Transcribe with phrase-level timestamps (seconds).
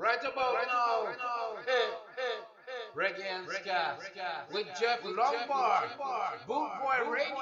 [0.00, 2.88] Right about right now, right now, right hey, hey, hey.
[2.96, 5.92] Reggae and Ska, Ska, with Jeff Lombard,
[6.48, 7.36] Boot Boy Radio,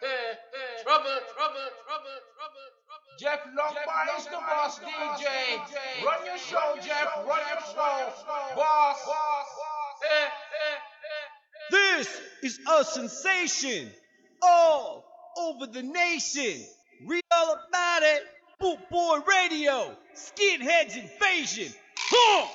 [0.00, 0.32] hey,
[0.80, 2.68] trouble, trouble, trouble, trouble.
[3.20, 5.28] Jeff Lombard is the boss DJ.
[6.06, 7.12] Run your show, Jeff.
[7.28, 8.08] Run your show,
[8.56, 8.96] boss.
[11.70, 12.08] This
[12.42, 13.90] is a sensation
[14.40, 15.04] all
[15.36, 16.64] over the nation.
[17.04, 18.22] Read all about it.
[18.64, 21.70] Boot Boy Radio, Skinheads Invasion.
[22.10, 22.48] Boom!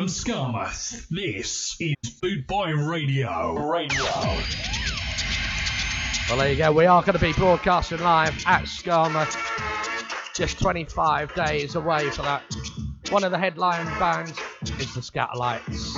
[0.00, 1.08] From Skarmouth.
[1.10, 3.70] This is Bootboy Boy Radio.
[3.70, 4.02] Radio.
[6.26, 6.72] Well, there you go.
[6.72, 9.36] We are going to be broadcasting live at Skarmouth.
[10.34, 12.42] Just 25 days away for that.
[13.10, 14.32] One of the headline bands
[14.62, 15.94] is the Skatalites.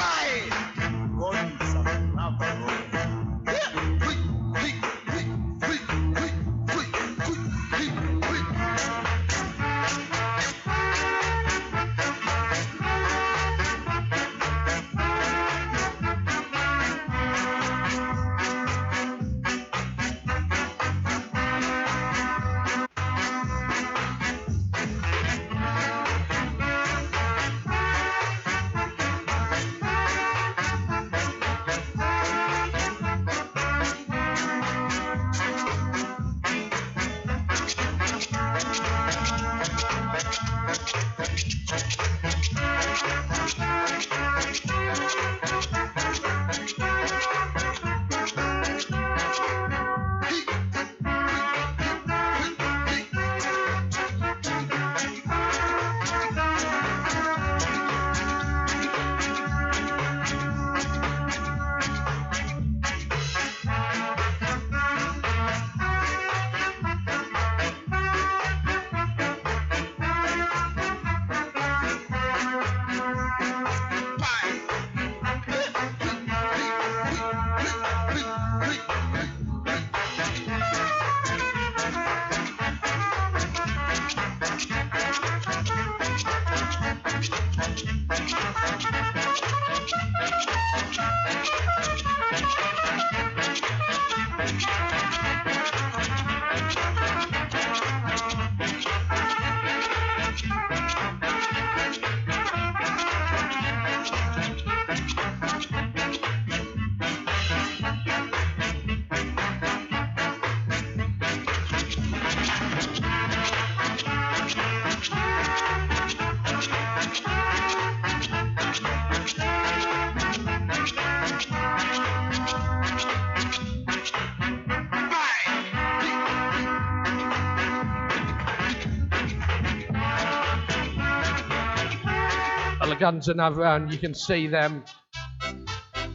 [133.03, 133.91] Guns and Run.
[133.91, 134.85] You can see them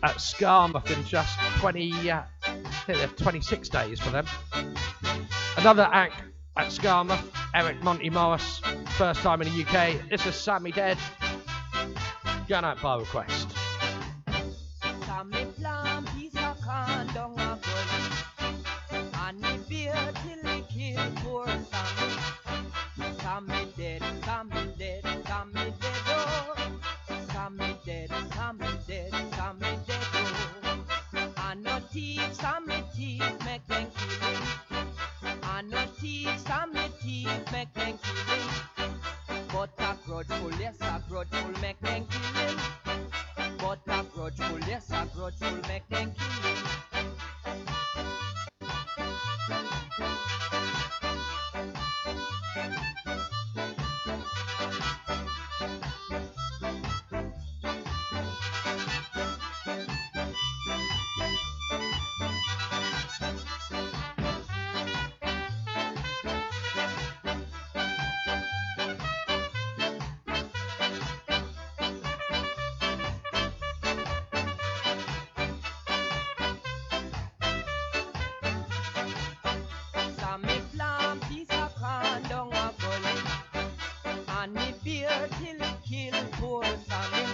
[0.03, 2.51] at Skarmouth in just 20, uh, I
[2.85, 4.25] think they're 26 days for them.
[5.57, 6.13] Another act
[6.55, 7.21] at Skarmouth,
[7.53, 8.61] Eric Monty Morris,
[8.97, 10.09] first time in the UK.
[10.09, 10.97] This is Sammy Dead.
[12.47, 13.36] Going out by request.
[84.87, 87.25] fear till it kill poor Sammy.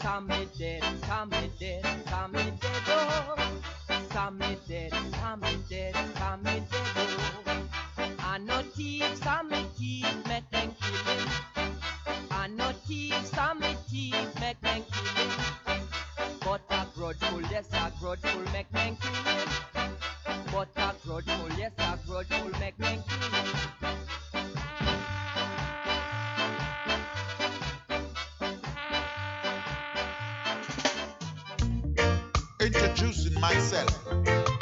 [0.00, 1.89] Sammy dead, Sammy dead.
[32.60, 34.06] Introducing myself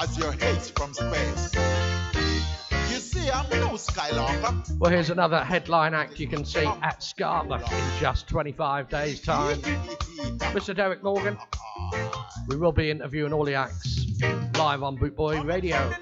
[0.00, 1.55] as your hate from space.
[2.90, 4.78] You see, I'm no Skylarker.
[4.78, 9.59] Well, here's another headline act you can see at Scarborough in just 25 days' time.
[10.55, 10.76] Mr.
[10.76, 11.37] Derek Morgan.
[12.47, 14.07] We will be interviewing all the acts
[14.55, 15.93] live on Bootboy Radio.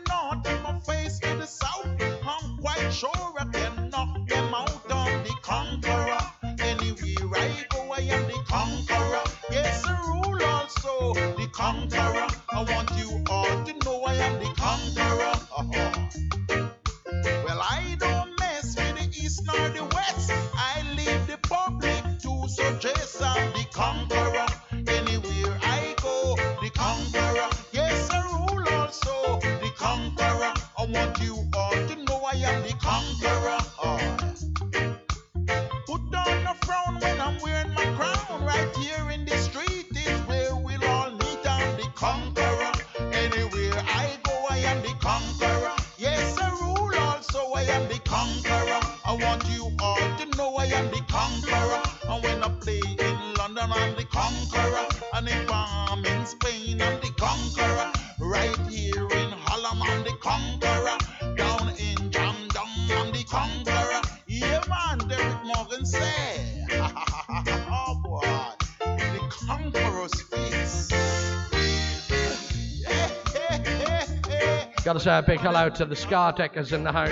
[74.96, 77.10] There's a big hello to the Scar Deckers in the house.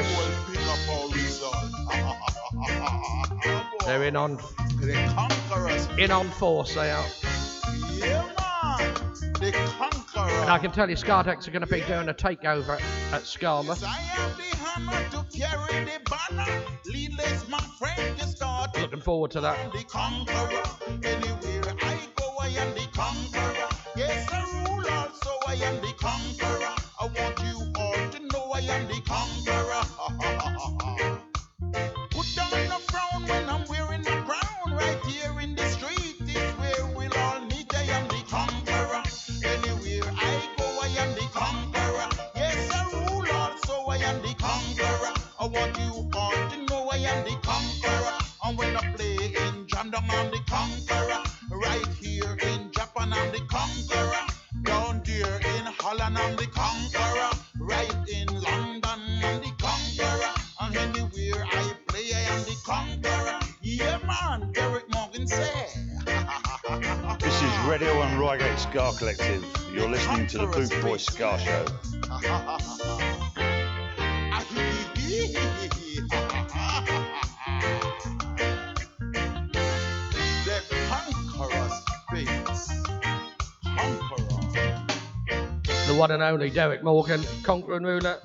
[3.85, 4.38] They're in on.
[5.99, 7.05] In on force, they are.
[9.43, 12.81] And I can tell you, Scardex are going to be doing a takeover
[13.12, 13.83] at Skarmouth.
[15.31, 15.55] Yes,
[18.81, 19.59] Looking forward to that.
[21.05, 23.69] Anywhere I go, I am the conqueror.
[23.95, 26.84] Yes, I rule also, I am the conqueror.
[27.04, 29.63] I want you all to know I am the conqueror.
[68.75, 69.45] Scar Collective.
[69.73, 71.64] You're listening to the Boot Boy Ska Show.
[71.95, 72.11] the
[81.38, 81.69] Conqueror.
[85.87, 88.21] The one and only Derek Morgan, Conqueror and Ruler.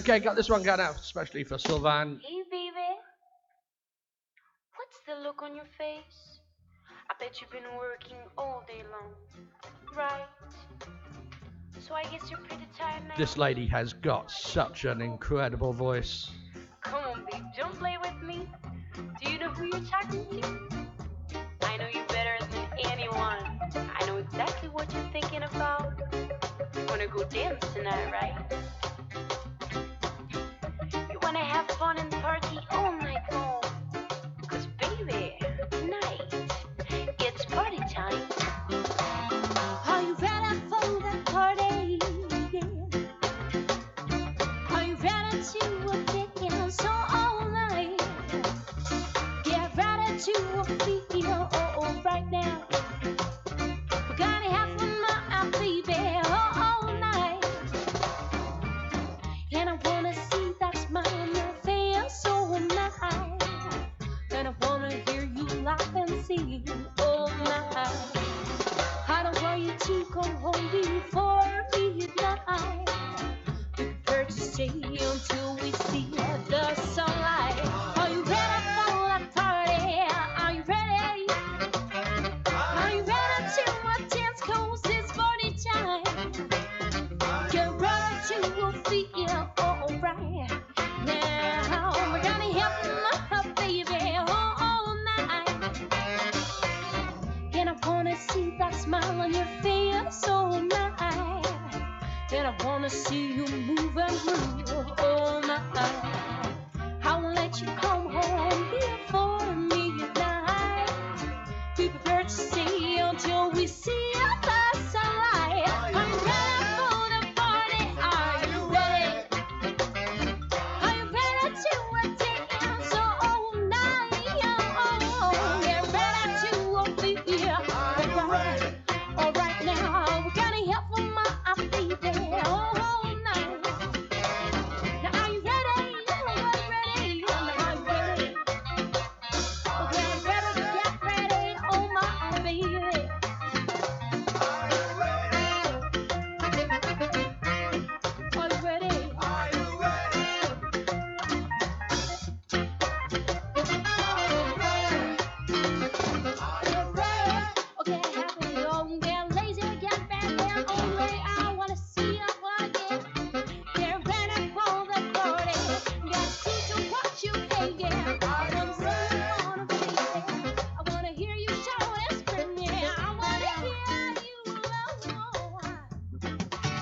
[0.00, 2.22] Okay, got this one going out, especially for Sylvan.
[2.24, 2.72] Hey, baby.
[4.74, 6.40] What's the look on your face?
[7.10, 9.12] I bet you've been working all day long,
[9.94, 10.24] right?
[11.80, 13.14] So I guess you're pretty tired now.
[13.18, 16.30] This lady has got such an incredible voice.
[16.80, 18.48] Come on, babe, don't play with me.
[19.22, 21.38] Do you know who you're talking to?
[21.60, 23.60] I know you better than anyone.
[24.00, 25.92] I know exactly what you're thinking about.
[26.74, 28.59] You wanna go dance tonight, right?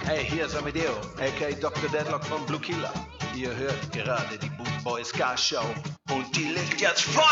[0.08, 1.90] Hey, hier ist Amedeo, aka Dr.
[1.90, 2.90] Deadlock von Blue Killer.
[3.36, 5.62] Ihr hört gerade die Boot Boys Car Show
[6.10, 7.24] und die legt jetzt Feuer!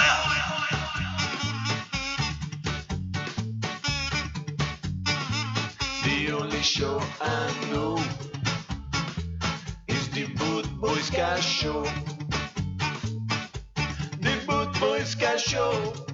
[6.05, 7.99] The only show I know
[9.87, 11.83] is the Boot Boys Car Show.
[14.21, 16.06] The Boot Boys Car Show.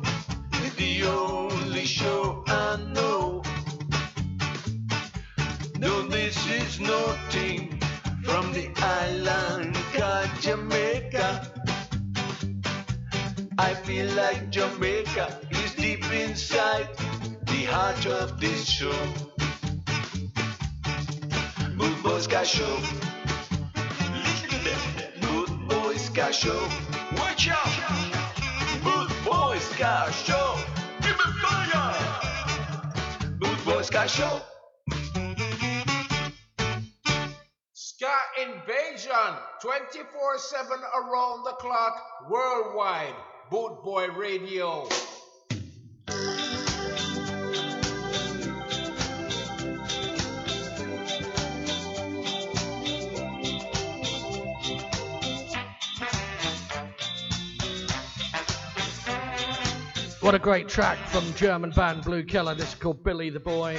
[41.63, 43.15] o'clock worldwide.
[43.49, 44.89] Bootboy Radio.
[60.21, 62.57] What a great track from German band Blue Killer.
[62.57, 63.79] This is called Billy the Boy.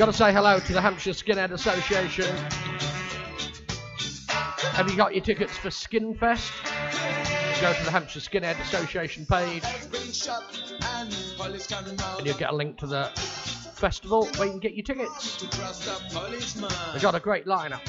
[0.00, 2.34] Got to say hello to the Hampshire Skinhead Association.
[4.28, 6.50] Have you got your tickets for Skinfest?
[7.60, 9.62] Go to the Hampshire Skinhead Association page
[12.16, 13.10] and you'll get a link to the
[13.74, 15.42] festival where you can get your tickets.
[16.94, 17.86] They've got a great lineup.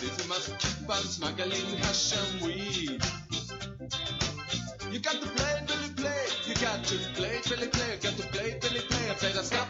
[0.00, 0.56] You must
[5.20, 5.37] keep
[6.48, 7.66] You got to play, play.
[7.66, 9.32] Got to play, play.
[9.32, 9.68] That stop.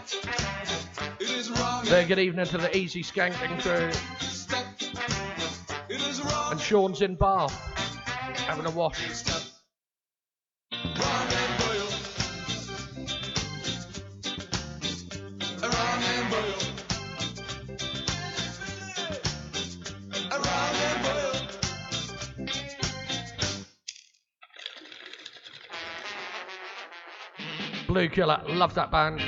[1.18, 1.84] It is wrong.
[1.84, 3.90] Good evening to the Easy Skanking crew.
[4.20, 4.64] Stop.
[5.88, 6.52] It is wrong.
[6.52, 7.52] And Sean's in Bath
[8.46, 9.12] having a wash.
[9.12, 9.47] Stop.
[28.06, 29.20] Killer, love that band.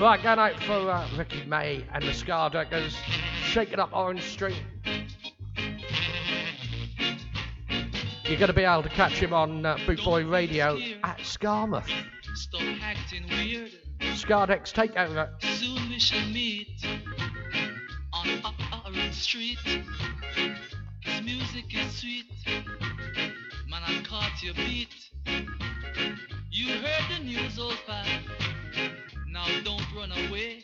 [0.00, 2.96] Right, going out for uh, Ricky May and the Scardeckers.
[3.44, 4.60] Shake it up Orange Street.
[8.24, 11.88] You're going to be able to catch him on uh, Bootboy Radio at Skarmouth.
[12.34, 13.70] Stop acting weird.
[14.00, 15.28] Scardex Takeover.
[15.40, 16.84] Soon we shall meet
[18.12, 18.54] on
[18.84, 19.58] Orange Street.
[21.04, 22.26] This music is sweet.
[23.68, 24.88] Man, I caught your beat.
[26.56, 28.06] You heard the news, old pal.
[29.28, 30.62] Now don't run away.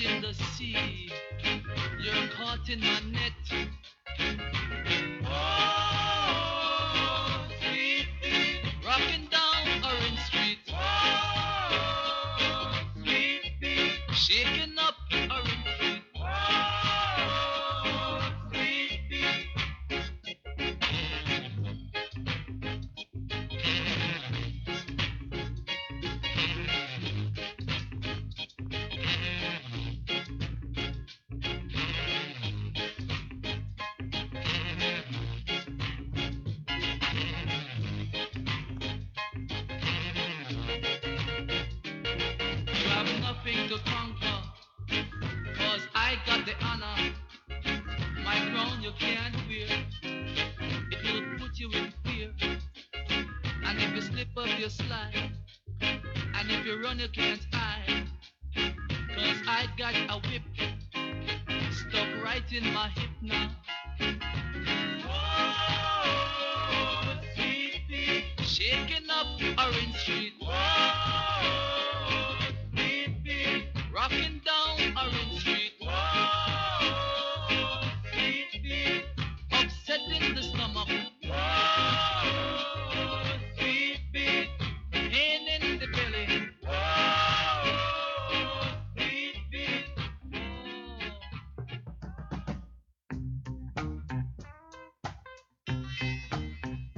[0.00, 1.10] In the sea,
[2.00, 3.13] you're caught in my net.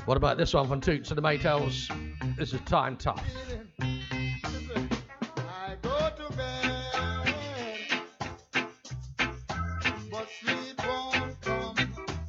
[0.06, 1.90] What about this one from Toots and the Maytals?
[2.36, 3.24] This is Time Tough.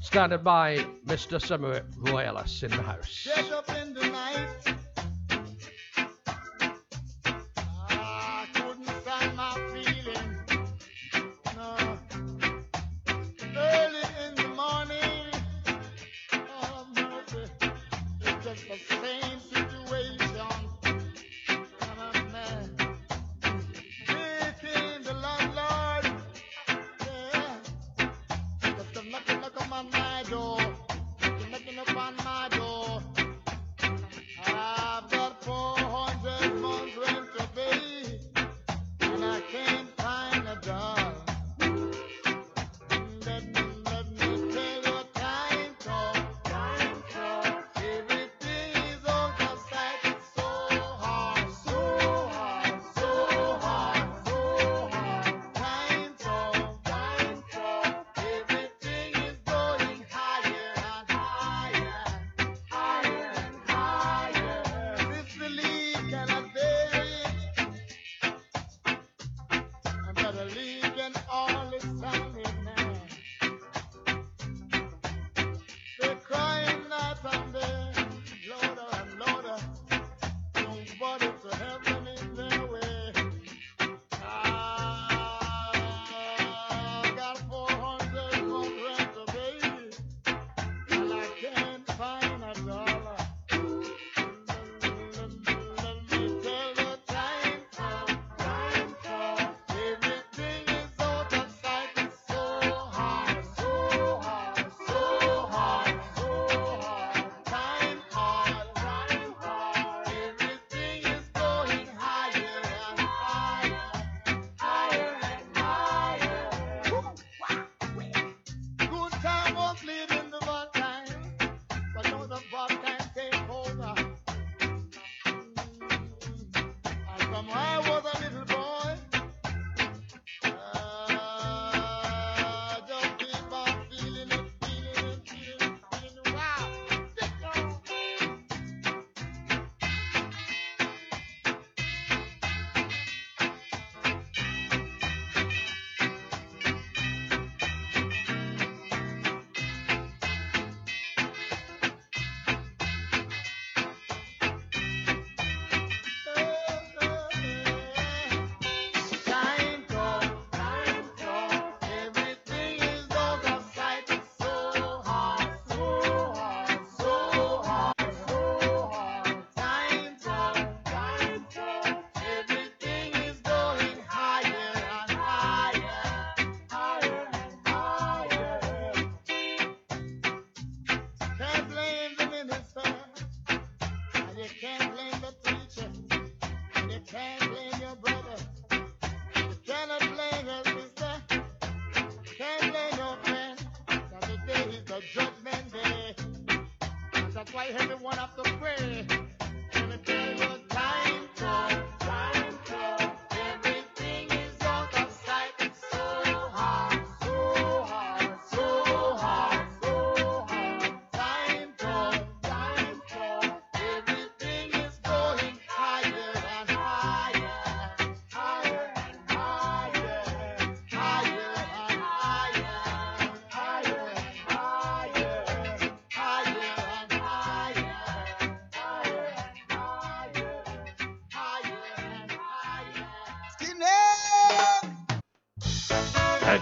[0.01, 1.39] Standing by Mr.
[1.39, 3.27] Samuel Royalis in the house.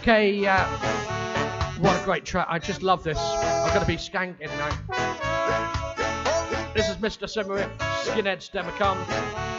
[0.08, 0.64] Okay, uh,
[1.80, 2.46] what a great track.
[2.48, 3.18] I just love this.
[3.18, 4.70] I'm going to be skanking now.
[6.76, 7.28] This is Mr.
[7.28, 7.68] Simmer,
[8.04, 9.55] Skinheads Demacon.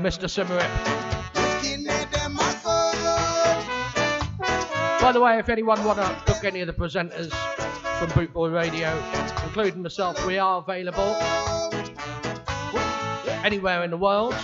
[0.00, 0.26] here, Mr.
[0.28, 0.70] Symarip.
[5.00, 7.30] By the way, if anyone want to book any of the presenters
[7.98, 8.96] from Bootboy Radio,
[9.44, 11.14] including myself, we are available
[13.44, 14.34] anywhere in the world.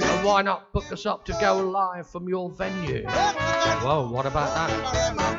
[0.00, 3.04] And why not book us up to go live from your venue?
[3.06, 5.30] Whoa, what about that?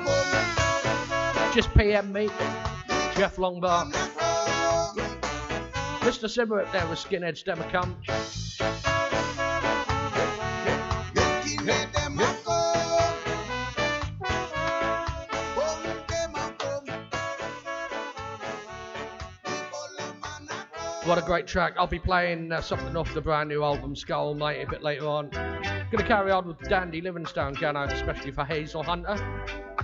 [1.53, 2.29] Just PM me,
[3.15, 4.14] Jeff Longbar.
[6.05, 6.29] Mr.
[6.29, 7.95] Symarip there with Skinhead's Democum.
[21.05, 21.73] What a great track.
[21.79, 25.07] I'll be playing uh, something off the brand new album Skull Mate a bit later
[25.07, 25.31] on.
[25.31, 29.74] Gonna carry on with Dandy Livingstone Gano, especially for Hazel Hunter.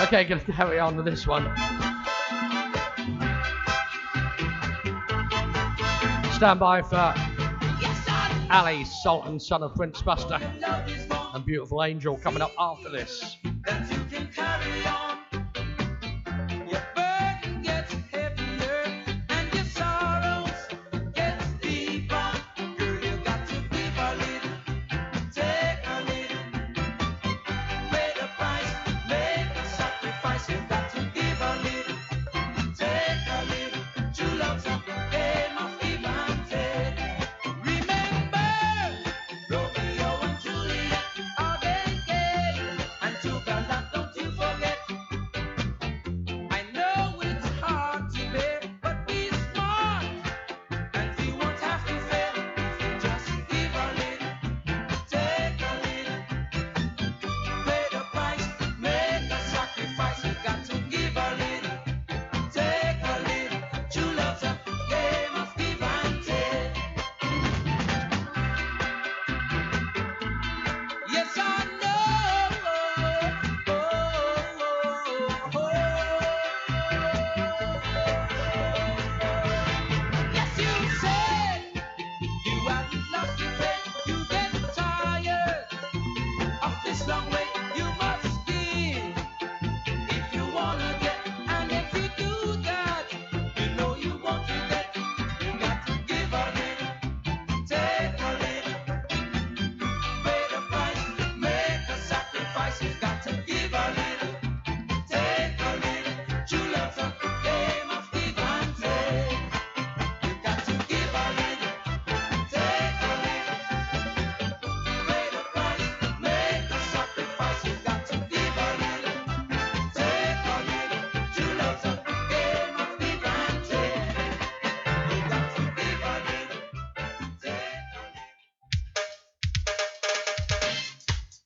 [0.00, 1.44] Okay, gonna carry on with this one.
[6.34, 7.12] Stand by for
[8.48, 10.38] Ali Sultan, son of Prince Buster,
[11.34, 13.38] and Beautiful Angel coming up after this.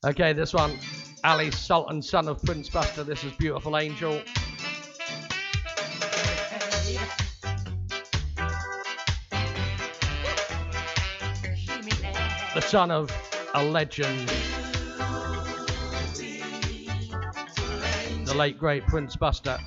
[0.05, 0.77] Okay, this one,
[1.23, 3.05] Ali Sultan, son of Prince Buster.
[3.05, 4.21] This is Beautiful Angel.
[12.53, 13.09] The son of
[13.55, 14.27] a legend.
[18.25, 19.57] The late great Prince Buster.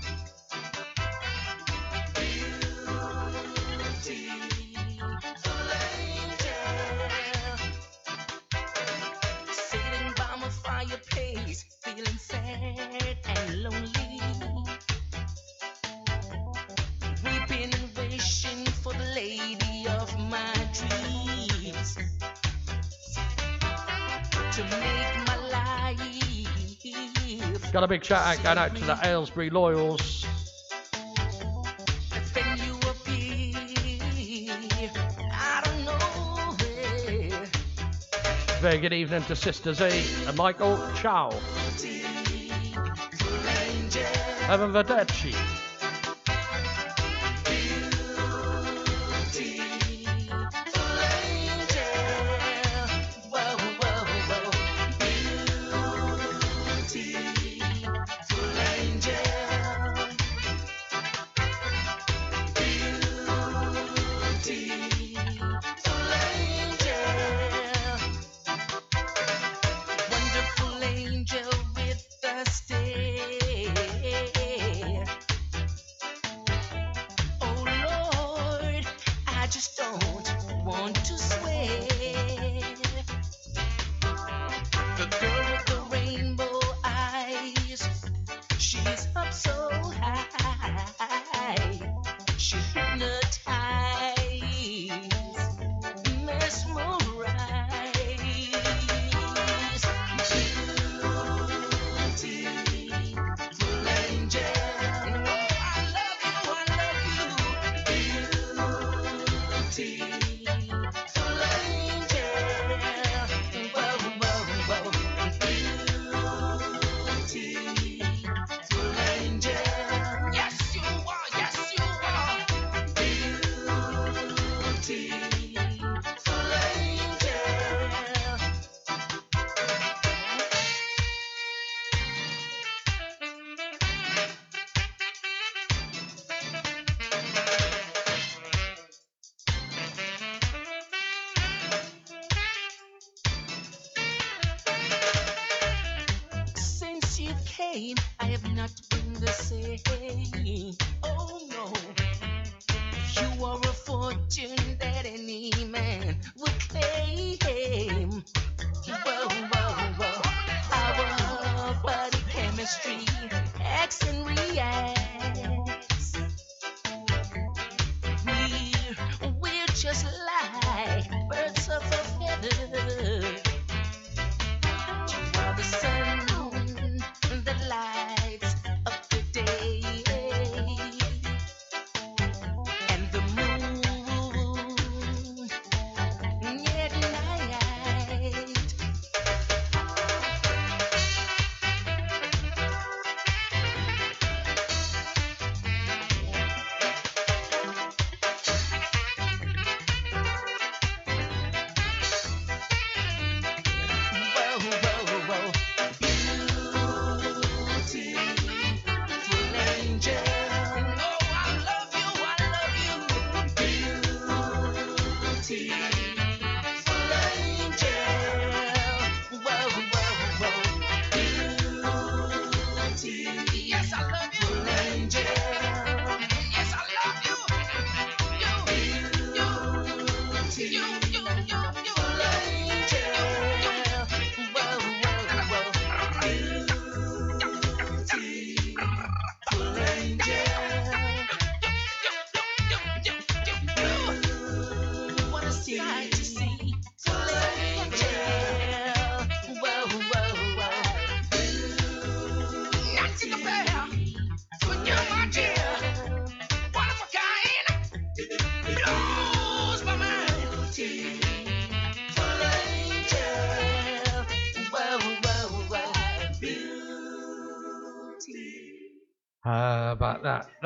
[27.97, 30.26] big shout out going out to the Aylesbury Loyals.
[38.61, 40.76] Very good evening to Sister Z and Michael.
[40.97, 41.30] Ciao.
[44.51, 45.65] Evan Verdecci.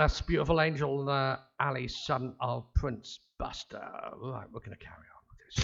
[0.01, 3.87] That's beautiful angel uh, Ali, son of Prince Buster.
[4.17, 5.61] Right, we're going to carry on with this.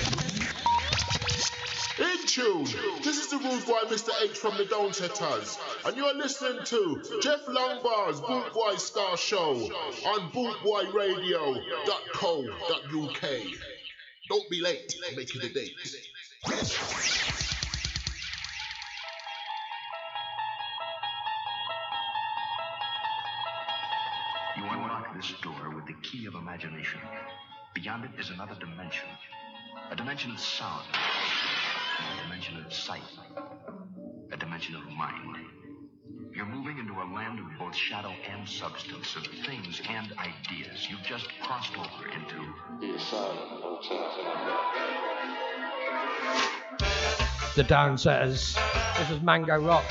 [1.99, 2.66] In tune,
[3.03, 4.11] this is the Rude Boy Mr.
[4.22, 5.57] H from the Downsetters,
[5.87, 9.55] and you're listening to Jeff Longbar's Boot Boy Star Show
[10.05, 13.30] on bootboyradio.co.uk.
[14.28, 15.72] Don't be late, make it a date.
[26.57, 27.01] Imagination.
[27.75, 29.05] Beyond it is another dimension.
[29.91, 30.87] A dimension of sound.
[32.01, 33.03] A dimension of sight.
[34.33, 35.37] A dimension of mind.
[36.35, 40.89] You're moving into a land of both shadow and substance, of things and ideas.
[40.89, 42.37] You've just crossed over into
[42.81, 42.97] the
[47.55, 48.59] The Downsetters.
[48.99, 49.85] This is Mango Rock.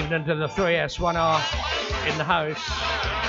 [0.00, 3.19] Evening to the 3S1R in the house.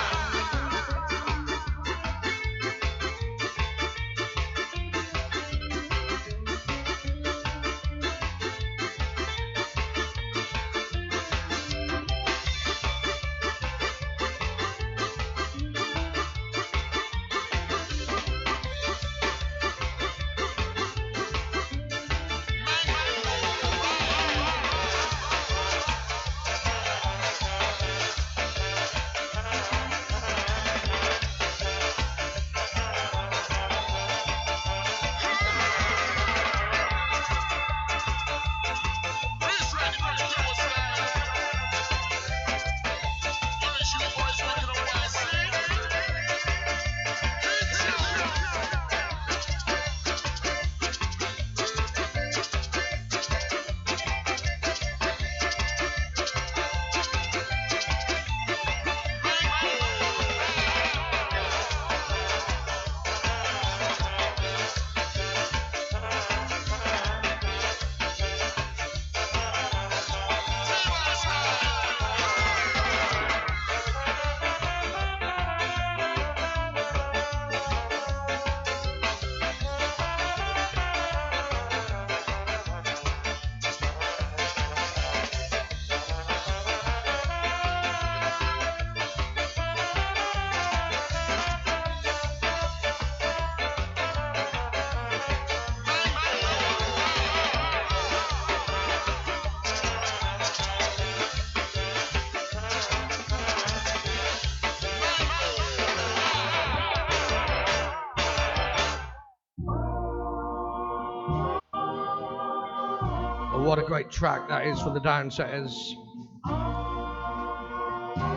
[114.68, 115.96] Is for the Downsetters.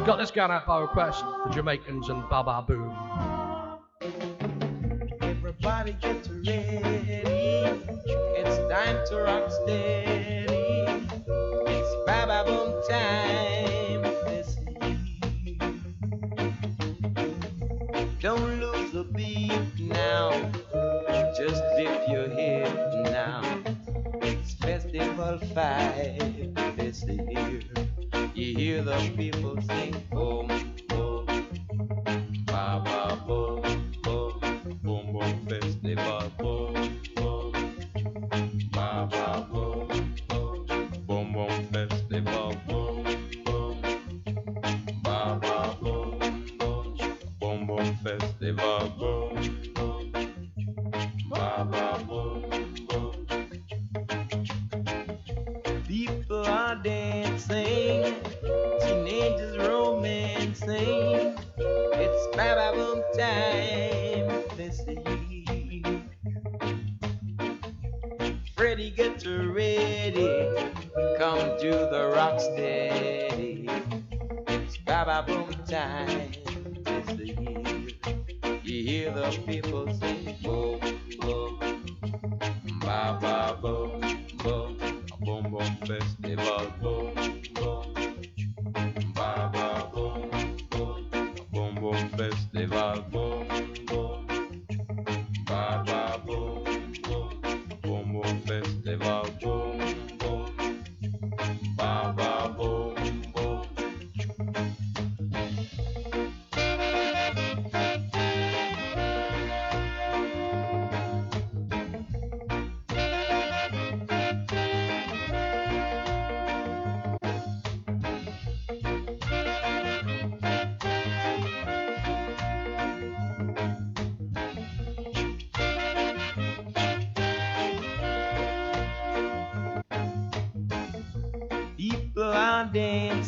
[0.07, 2.84] Got this going out by request, the Jamaicans and Baba Boom.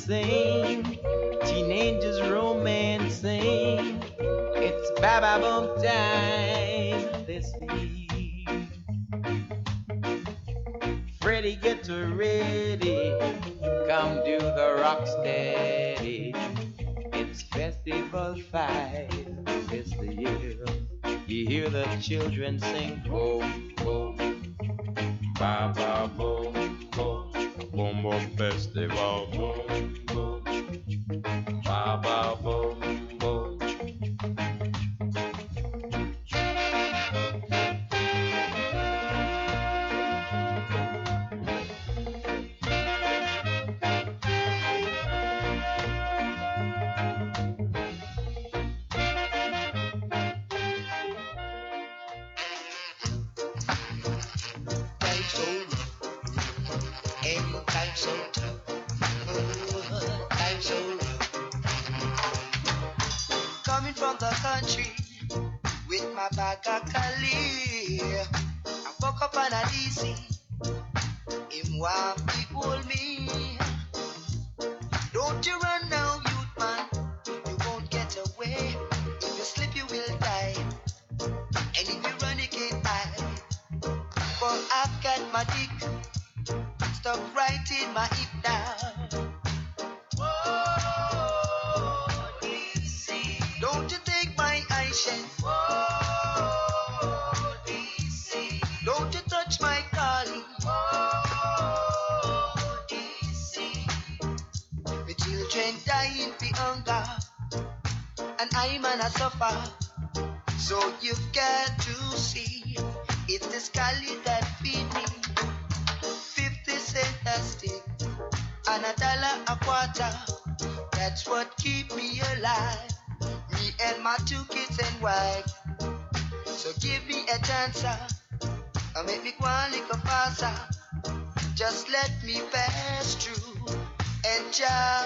[0.04, 0.35] Dancing,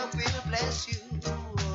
[0.01, 1.70] Jah will bless you.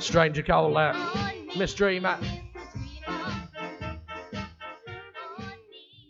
[0.00, 0.94] Stranger there.
[1.56, 2.18] Miss Dreamer.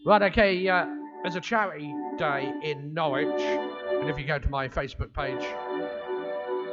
[0.04, 0.86] Right, okay, uh,
[1.22, 5.42] there's a charity day in Norwich, and if you go to my Facebook page,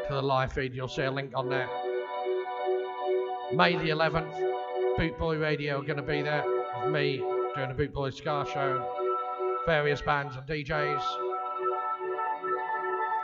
[0.08, 1.68] to the live feed, you'll see a link on there.
[3.54, 6.44] May the 11th, Boot Boy Radio are going to be there
[6.82, 7.18] with me
[7.56, 8.88] doing a Boot Boy Ska show,
[9.66, 11.04] various bands and DJs.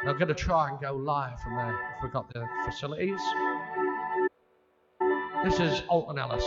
[0.02, 3.20] And I'm going to try and go live from there if we've got the facilities.
[5.44, 6.46] This is Alton Ellis.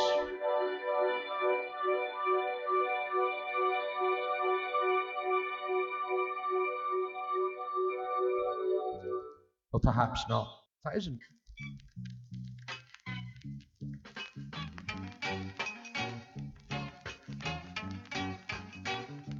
[9.72, 10.47] Or perhaps not.
[10.84, 11.18] That isn't.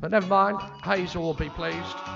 [0.01, 2.14] But never mind, Hazel will be pleased.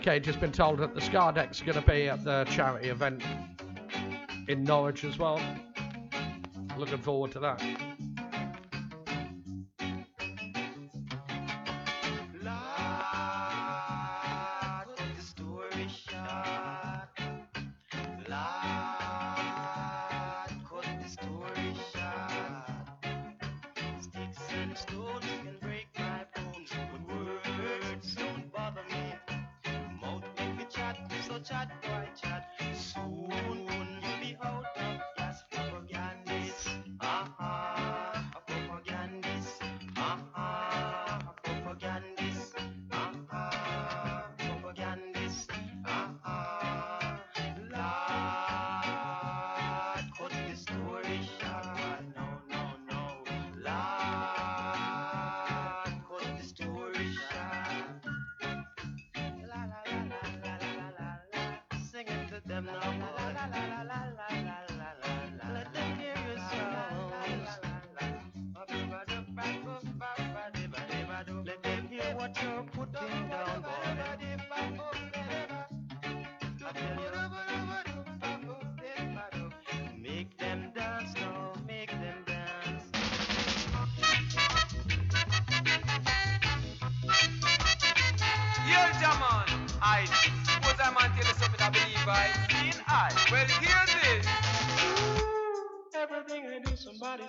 [0.00, 3.22] Okay, just been told that the Ska Deck's going to be at the charity event
[4.48, 5.38] in Norwich as well.
[6.78, 7.89] Looking forward to that.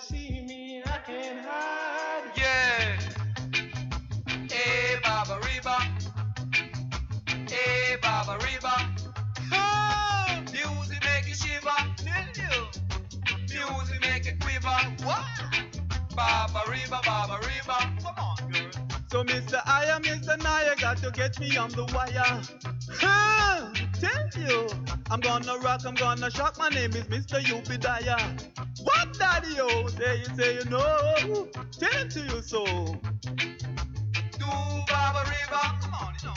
[0.01, 2.31] See me, I can't hide.
[2.35, 2.99] Yeah.
[4.49, 5.77] Hey, Baba Reba.
[7.49, 8.93] Hey, Baba Reba.
[9.53, 11.77] Oh, music make you shiver.
[11.97, 12.67] Tell you.
[13.49, 14.77] Music make you quiver.
[15.03, 15.25] What?
[16.15, 17.77] Baba Reba, Baba Reba.
[18.03, 18.71] Come on, girl.
[19.11, 19.61] So, Mr.
[19.65, 20.41] I am Mr.
[20.43, 22.41] Naya, got to get me on the wire.
[22.89, 24.67] Huh, tell you,
[25.11, 26.57] I'm gonna rock, I'm gonna shock.
[26.57, 27.41] My name is Mr.
[27.43, 28.17] Ubidaya.
[28.57, 28.60] What,
[29.55, 29.61] daddy?
[29.61, 31.47] Oh, say you, say you know.
[31.79, 32.65] Tell it to you so.
[32.65, 34.45] Do
[34.87, 35.61] Baba Reba.
[35.81, 36.35] Come on, you know.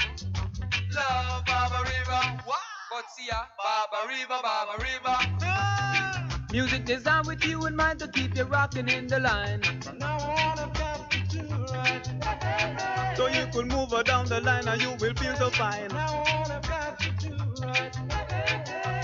[0.95, 2.43] Love Baba Reba.
[2.45, 2.59] What?
[2.91, 5.19] But see ya, Baba Reba, Baba Reba.
[5.43, 6.29] Ah.
[6.53, 9.63] Music designed with you in mind to keep you rocking in the line.
[9.83, 13.17] From now on, I've got to do right.
[13.17, 15.89] So you could move her down the line and you will feel so fine.
[15.89, 17.97] From now on, I've got to do right.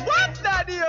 [0.06, 0.80] What, daddy?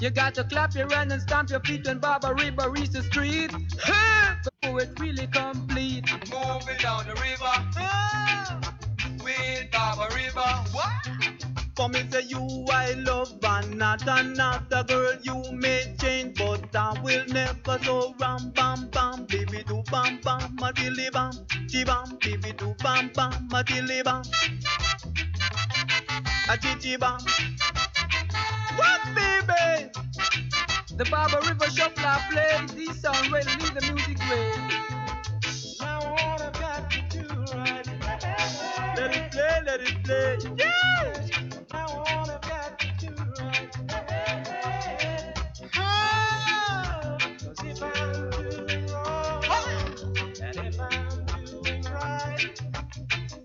[0.00, 3.02] You got to clap your hands and stamp your feet when Baba Reba reaches the
[3.02, 3.50] street.
[3.50, 6.10] Before it's really complete.
[6.30, 7.52] Moving down the river.
[9.22, 10.64] With Baba Reba.
[10.72, 11.10] What?
[11.80, 15.14] for me say you I love and not another girl.
[15.22, 20.56] You may change, but time will never so ram bam bam, baby do bam bam,
[20.60, 21.32] matilly bam,
[21.72, 24.22] chi bam, baby do bam bam, matilly bam,
[26.50, 27.18] a chi chi bam.
[28.76, 29.90] What baby?
[30.96, 34.52] The Barber River Shuffler plays this song ready leave the music way.
[35.80, 37.88] Now all I've got to do right
[38.96, 40.38] Let it play, let it play.
[40.58, 41.26] Yeah!
[41.72, 43.89] Now all I've got to do right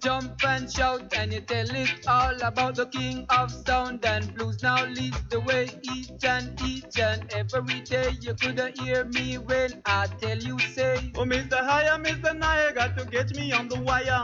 [0.06, 4.62] Jump and shout and you tell it all about the king of sound and blues.
[4.62, 8.12] Now leads the way each and each and every day.
[8.22, 11.58] You couldn't hear me when I tell you say, Oh, Mr.
[11.58, 12.38] Higher, Mr.
[12.38, 14.24] Naya, got to get me on the wire.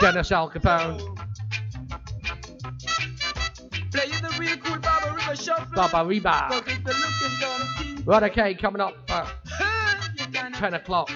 [0.00, 0.96] Dennis Alcapone,
[3.92, 5.76] play you the real cool Barber River Shuffler.
[5.76, 6.46] Baba Reba.
[6.48, 9.71] Cause if you're looking something, Right, okay, coming up at you can
[10.62, 11.10] 10 o'clock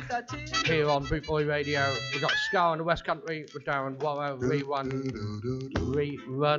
[0.65, 1.95] here on Bootboy Radio.
[2.13, 5.13] We've got Ska in the West Country with Darren Warrow, rerun.
[5.77, 6.59] Rerun.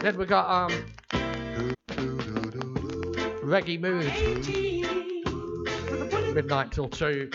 [0.00, 0.86] Then we got um
[3.44, 4.10] Reggae Mood.
[6.34, 7.28] Midnight till two.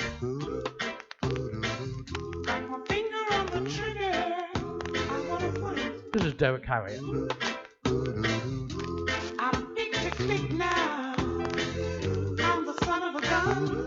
[6.15, 7.01] This is Derrick Harriott.
[9.37, 11.13] I'm big to click now.
[11.17, 13.84] I'm the son of a gun.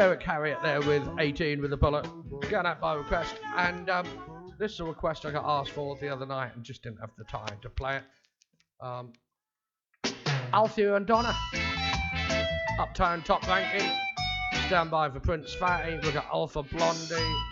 [0.00, 2.08] Derrick Harriott there with 18 with a bullet.
[2.48, 3.34] Going out by request.
[3.54, 4.06] And um,
[4.58, 7.10] this is a request I got asked for the other night and just didn't have
[7.18, 8.04] the time to play it.
[8.80, 9.12] Um,
[10.54, 11.36] and Donna.
[12.78, 13.90] Uptown top ranking.
[14.68, 15.98] Stand by for Prince Fatty.
[16.02, 17.49] We've got Alpha Blondy.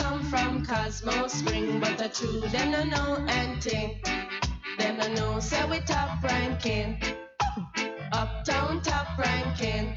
[0.00, 4.00] Come from Cosmo Spring, but the true them no know anything.
[4.78, 7.00] Them no know say we top ranking.
[8.12, 9.94] Uptown top ranking.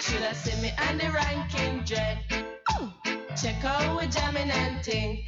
[0.00, 2.18] Should I see me on the ranking dread?
[3.40, 5.24] Check out we jamming and ting.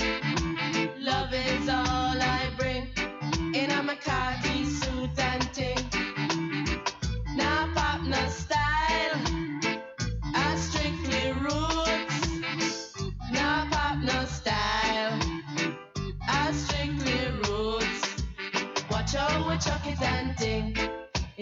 [1.00, 2.86] Love is all I bring.
[3.54, 6.03] In a khaki suit and ting.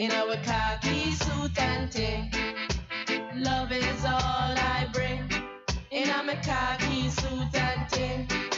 [0.02, 2.28] In our khaki suit and ting.
[3.36, 5.30] Love is all I bring.
[5.92, 8.51] In a my khaki suit and ting.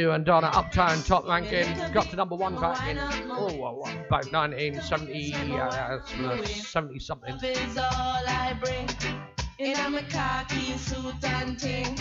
[0.00, 5.34] Althea and Donna Uptown top ranking got to number one back in oh about 1970
[5.34, 5.98] uh,
[6.46, 7.34] 70 something.
[7.34, 8.88] Love is all I bring.
[9.58, 11.98] In a khaki suit and ting.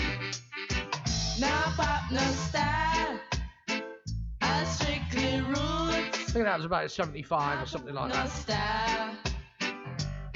[1.41, 3.19] Now pop no style.
[4.41, 6.29] I strictly roots.
[6.29, 8.29] I think that was about 75 or something like No that.
[8.29, 9.15] style.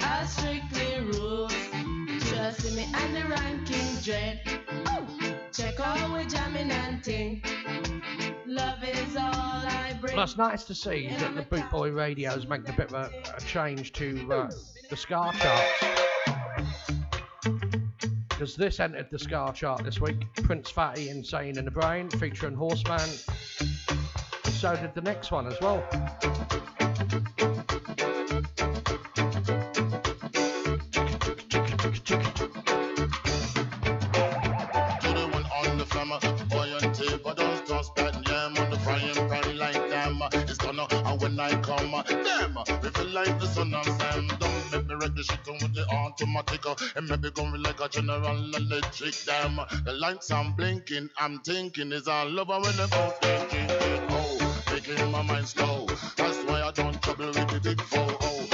[0.00, 1.54] I strictly roots.
[2.30, 4.42] Just me and the ranking dread.
[5.56, 7.40] Check out we jamming and ting.
[8.44, 10.16] Love is all I bring.
[10.16, 12.94] Well, it's nice to see that the Boot Boy Radio is making a bit of
[12.94, 14.50] a, a change to uh,
[14.90, 15.84] the Ska charts.
[18.28, 20.26] Because this entered the Ska chart this week.
[20.34, 22.98] Prince Fatty, Insane in the Brain, featuring Horseman.
[22.98, 25.86] So did the next one as well.
[43.54, 44.28] The sun them.
[44.40, 46.66] Don't make me wreck the shit with the automatic.
[46.66, 49.60] uh, And maybe going like a general electric them.
[49.84, 53.68] The lights I'm blinking, I'm thinking is all over when I go thinking.
[54.10, 55.86] Oh, making my mind slow.
[56.16, 58.06] That's why I don't trouble with the big four.
[58.20, 58.53] Oh,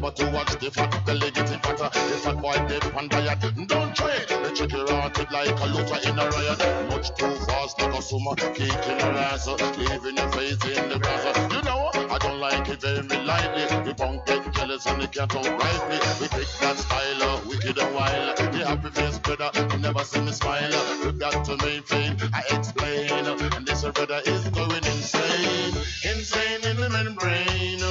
[0.00, 1.90] blabber to watch the fat belly getting fatter.
[1.92, 3.40] The fat boy dead on diet.
[3.66, 4.54] Don't try it.
[4.54, 6.90] check your hearted like a looter in a riot.
[6.90, 9.46] Much too fast like a summer, kicking your ass,
[9.76, 11.52] leaving your face in the grass.
[11.52, 13.64] You know, I don't like it very lightly.
[13.84, 15.98] The punk get jealous and they can't outright me.
[16.20, 18.36] We pick that style, uh, wicked and wild.
[18.36, 20.70] The happy face brother, you never see me smile.
[21.04, 23.10] We got to maintain, I explain.
[23.10, 25.74] And this brother is going insane.
[26.04, 27.82] Insane in the membrane.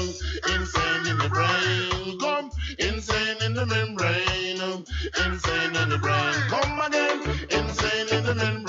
[0.56, 2.20] Insane in the brain.
[2.20, 4.86] Come, insane in the membrane.
[5.26, 6.34] Insane in the brain.
[6.50, 7.22] Come again.
[7.52, 8.69] Insane in the membrane.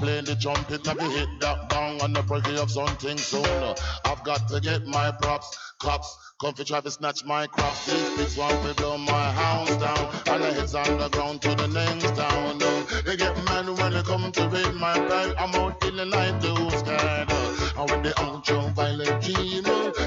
[0.00, 3.74] Play the trumpet, have you hit that bang on the breaking of something soon?
[4.06, 6.16] I've got to get my props, cops.
[6.40, 7.84] Come for try to snatch my crops.
[7.84, 10.04] These pigs want to blow my house down.
[10.26, 12.58] And the heads on the ground to the next town.
[13.04, 15.34] They get mad when they come to raid my bag.
[15.38, 17.30] I'm out in the night to scared.
[17.76, 19.66] And with the ultraviolet beam,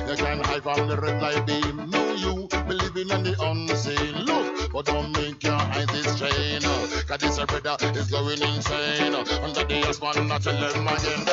[0.10, 1.90] you can hide from the red light beam.
[1.92, 4.26] No, you believing in the unseen.
[4.26, 6.62] Look, but don't make your eyes strain.
[7.08, 9.14] Cause this brother is going insane.
[9.14, 11.28] Under the husband, I tell them again.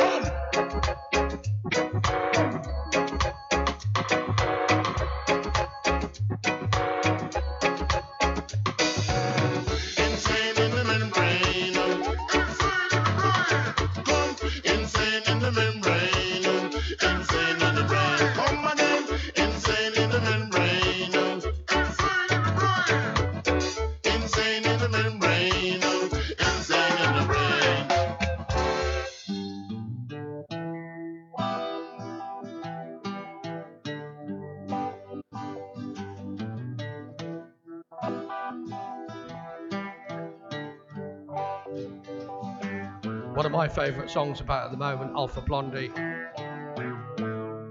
[43.75, 45.93] Favourite songs about at the moment, Alpha Blondy.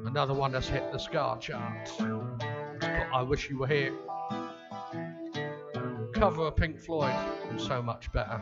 [0.06, 2.00] Another one that's hit the Ska charts.
[3.14, 3.94] I Wish You Were Here.
[6.14, 7.14] Cover of Pink Floyd
[7.50, 8.42] and so much better.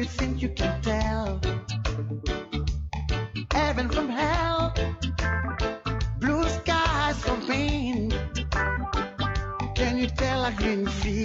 [0.00, 1.38] You think you can tell
[3.52, 4.72] heaven from hell,
[6.18, 8.10] blue skies from pain?
[9.74, 11.19] Can you tell a green field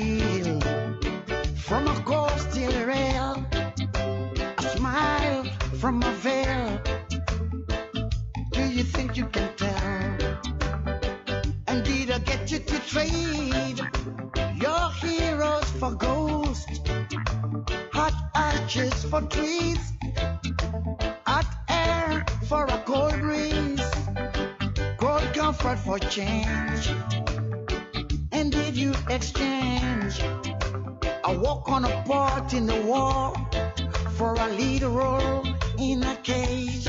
[25.65, 26.91] comfort for change.
[28.31, 30.21] And did you exchange
[31.23, 33.35] a walk on a part in the wall
[34.15, 35.43] for a lead role
[35.79, 36.87] in a cage?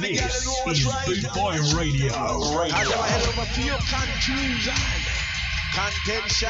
[0.00, 1.06] This is right.
[1.06, 2.12] Boot Boy Radio.
[2.14, 4.72] I never head over for your confusion,
[5.74, 6.48] contention,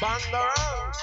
[0.00, 0.94] bang around.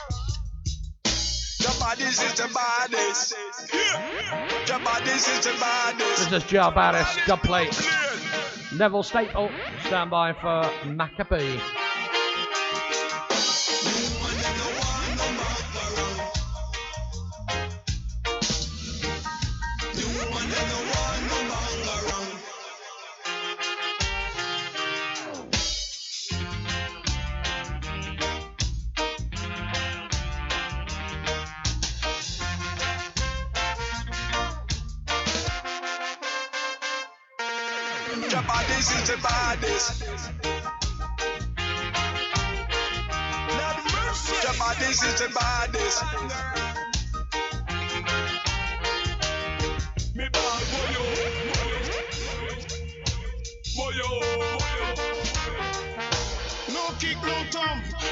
[1.62, 3.36] Your bodies is the baddest.
[3.74, 4.66] Yeah.
[4.68, 6.30] Your bodies is the baddest.
[6.30, 8.78] This is Jar Baddest, Dubplate.
[8.78, 9.50] Neville Staple,
[9.86, 11.58] stand by for Maccabee.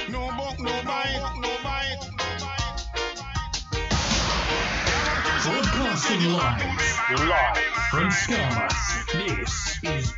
[0.10, 2.10] No buck, no bite, no bite.
[5.44, 6.80] Broadcasting live.
[7.30, 7.58] Live
[7.92, 8.72] from Scarlet.
[9.14, 10.14] This is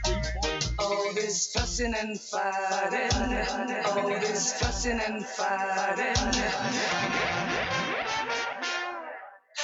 [0.79, 3.11] All this fussing and fighting,
[3.85, 6.41] all this fussing and fighting.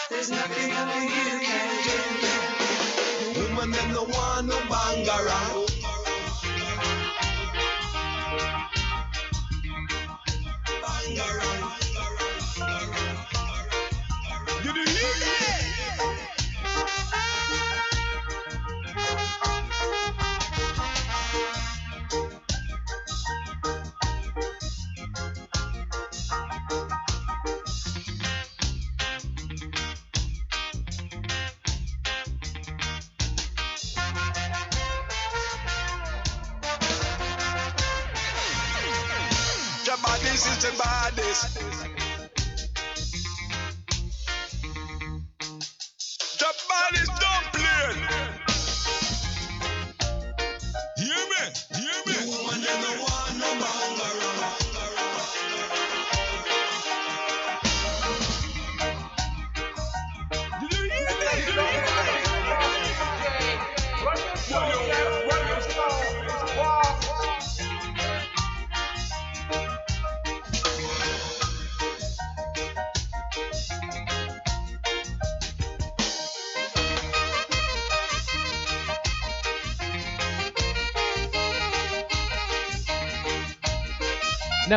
[0.10, 1.84] There's nothing only you can
[3.34, 3.42] do.
[3.42, 5.06] Woman them no want no bang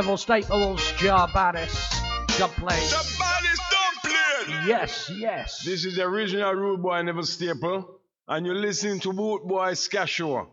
[0.00, 1.92] Neville Staples, Jar Baddest,
[2.38, 2.90] Dubplate.
[2.90, 4.66] Your body's dumpling.
[4.66, 5.62] Yes, yes.
[5.62, 10.06] This is the original Rude Boy Neville Staple, and you're listening to Boot Boy Ska
[10.06, 10.48] Show.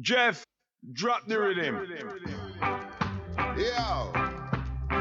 [0.00, 0.44] Jeff,
[0.92, 1.76] drop the rhythm.
[3.56, 4.12] Yo,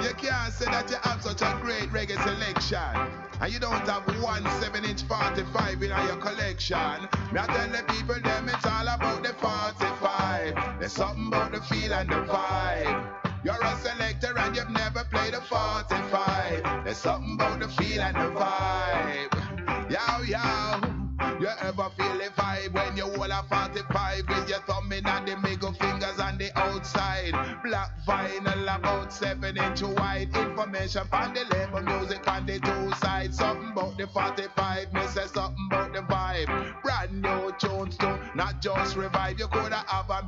[0.03, 3.11] you can't say that you have such a great reggae selection.
[3.41, 7.01] And you don't have one 7 inch 45 in your collection.
[7.31, 10.79] Me I tell the people them it's all about the 45.
[10.79, 13.26] There's something about the feel and the vibe.
[13.47, 16.83] You're a selector and you've never played a 45.
[16.83, 19.89] There's something about the feel and the vibe.
[19.89, 20.97] Yo, yo.
[21.39, 25.27] You ever feel the vibe when you hold a 45 with your thumb in and
[25.27, 27.31] the middle fingers on the outside?
[27.63, 30.35] Black vinyl about 7 inch wide.
[30.35, 33.37] Information on the label music on the two sides.
[33.37, 36.81] Something about the 45, me say something about the vibe.
[36.81, 39.39] Brand new tunes too, not just revive.
[39.39, 40.25] You coulda have a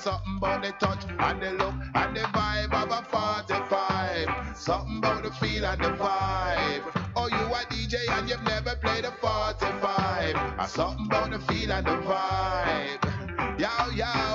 [0.00, 4.56] something about the touch and the look and the vibe of a 45.
[4.56, 6.82] Something about the feel and the vibe.
[7.16, 10.36] Oh, you a DJ and you've never played a 45.
[10.36, 13.60] And something about the feel and the vibe.
[13.60, 14.29] Yo, yo.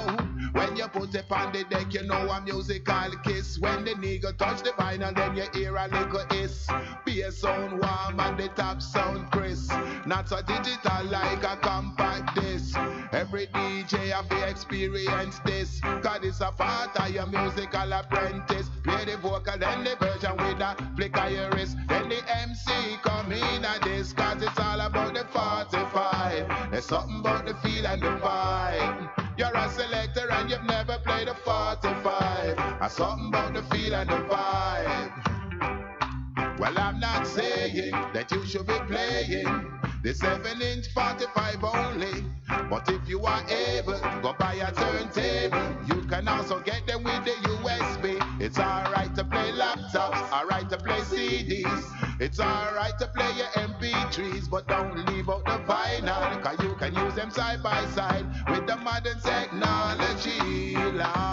[1.15, 3.57] It on the deck, you know a musical kiss.
[3.57, 6.67] When the nigga touch the vinyl, then you hear a little hiss.
[7.05, 9.71] Bass sound warm and the top sound crisp.
[10.05, 12.77] Not so digital like a compact disc.
[13.13, 15.79] Every DJ have to experience this.
[15.79, 18.69] Cause it's a part of your musical apprentice.
[18.83, 21.77] Play the vocal, then the version with a flick of your wrist.
[21.87, 24.11] Then the MC come in at this.
[24.11, 26.71] Cause it's all about the 45.
[26.71, 29.04] There's something about the feel and the vibe.
[29.37, 32.57] You're a selector and you've never played a 45.
[32.57, 35.11] And something about the feel and the vibe.
[36.57, 42.23] Well, I'm not saying that you should be playing the 7 inch 45 only.
[42.69, 45.75] But if you are able, go buy a turntable.
[45.87, 48.41] You can also get them with the USB.
[48.41, 51.83] It's alright to play laptops, alright to play CDs.
[52.21, 56.41] It's alright to play your MP3s, but don't leave out the vinyl.
[56.41, 58.25] Cause you can use them side by side
[58.65, 61.24] the modern technology, Lord.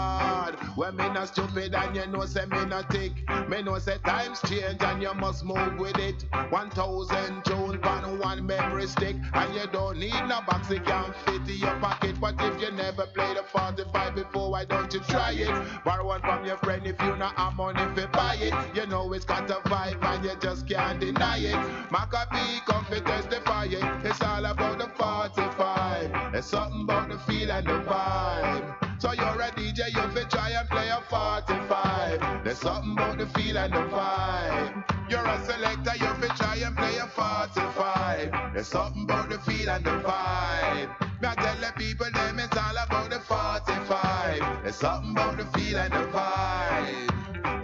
[0.83, 3.13] When me not stupid and you know say me not tick.
[3.47, 6.25] Me know say times change and you must move with it.
[6.49, 9.15] 1000 tunes on one memory stick.
[9.33, 12.19] And you don't need no box, it can fit in your pocket.
[12.19, 15.83] But if you never played a 45 before, why don't you try it?
[15.85, 18.53] Borrow one from your friend if you not have money to buy it.
[18.75, 21.55] You know it's got a vibe and you just can't deny it.
[21.93, 24.05] Macka B come to testify it.
[24.05, 26.35] It's all about the 45.
[26.35, 28.82] It's something about the feel and the vibe.
[29.03, 32.45] So you're a DJ, you fi try and play a 45.
[32.45, 35.11] There's something about the feel and the vibe.
[35.11, 38.53] You're a selector, you fi try and play a 45.
[38.53, 41.21] There's something about the feel and the vibe.
[41.21, 44.63] Me I tell the people them it's all about the 45.
[44.63, 47.13] There's something about the feel and the vibe.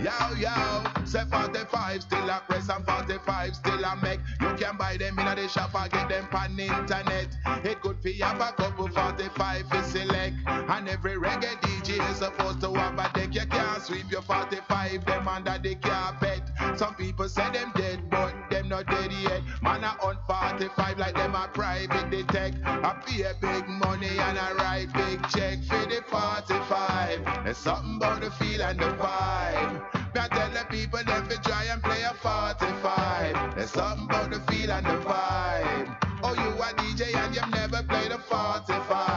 [0.03, 4.19] Yo, yo, say 45 still a press and 45 still a make.
[4.41, 7.27] You can buy them in the shop or get them on internet.
[7.65, 10.35] It could be have a couple 45 to select.
[10.71, 13.33] And every reggae DJ is supposed to have a deck.
[13.33, 16.43] You can't sweep your 45 them under the carpet.
[16.77, 19.41] Some people say them dead, but them not dead yet.
[19.63, 22.57] Man a on 45 like them a private detect.
[22.63, 27.43] I pay big money and I write big check for the 45.
[27.45, 29.73] There's something about the feel and the vibe.
[30.13, 33.55] Me I tell the people them fi try and play a 45.
[33.55, 35.97] There's something about the feel and the vibe.
[36.21, 39.08] Oh, you a DJ and you've never played a 45.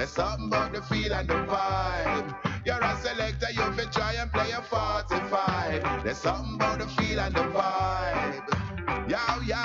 [0.00, 2.34] There's something about the feel and the vibe.
[2.64, 6.02] You're a selector, you fi try and play a 45.
[6.02, 9.10] There's something about the feel and the vibe.
[9.10, 9.56] Yo, yo.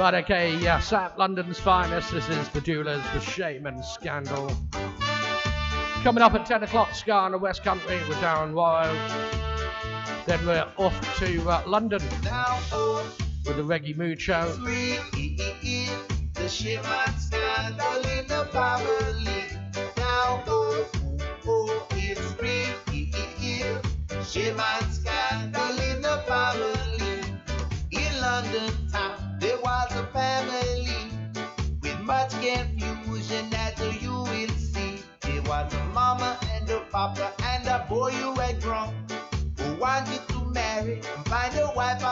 [0.00, 2.10] Right, okay, yeah, South London's finest.
[2.10, 4.50] This is the Doulas with Shame and Scandal.
[6.02, 8.94] Coming up at 10 o'clock, Ska on the West Country with Darren Warrow.
[10.24, 12.00] Then we're off to uh, London
[13.44, 14.52] with the Reggae Mood Show.
[36.92, 42.04] Papa and a boy who wanted to marry and find a wife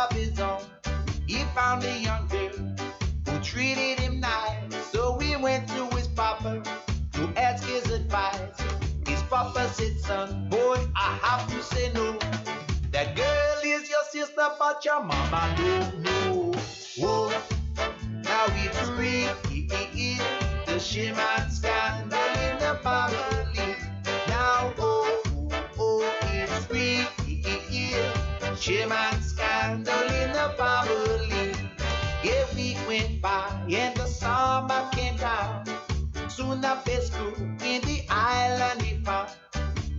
[1.55, 2.51] found a young girl
[3.29, 4.75] who treated him nice.
[4.93, 6.63] So he went to his papa
[7.15, 8.59] to ask his advice.
[9.07, 12.19] His papa said, son, boy, I have to say no.
[12.93, 16.53] That girl is your sister, but your mama don't know.
[16.99, 17.31] Whoa,
[18.13, 19.35] now it's real.
[20.67, 23.77] The Shame and scandal in the family.
[24.29, 27.07] Now, oh, oh, oh, it's real.
[28.57, 31.10] Shame and scandal in the family.
[33.21, 35.65] By and the summer came down.
[36.29, 39.31] Soon a school in the island he found.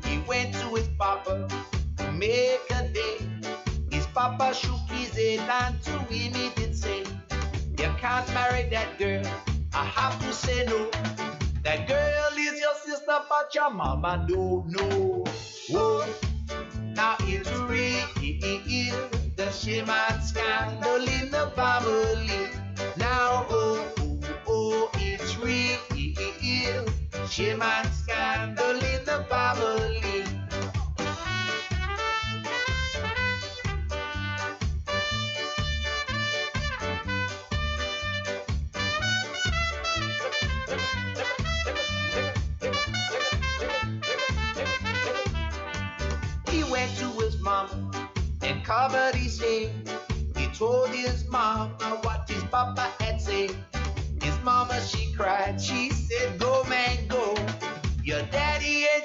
[0.05, 1.47] He went to his papa
[1.97, 3.17] to make a day.
[3.91, 7.03] His papa shook his head and to him he did say,
[7.77, 9.23] You can't marry that girl.
[9.73, 10.89] I have to say no.
[11.63, 15.25] That girl is your sister, but your mama don't know.
[15.69, 16.05] Whoa.
[16.95, 18.07] Now it's real,
[19.35, 22.50] the Shame and scandal in the family.
[27.31, 30.01] Shame and scandal in the bubbly.
[46.49, 47.91] He went to his mama
[48.41, 49.71] and covered his head.
[50.35, 53.55] He told his mama what his papa had said.
[54.21, 55.90] His mama, she cried, she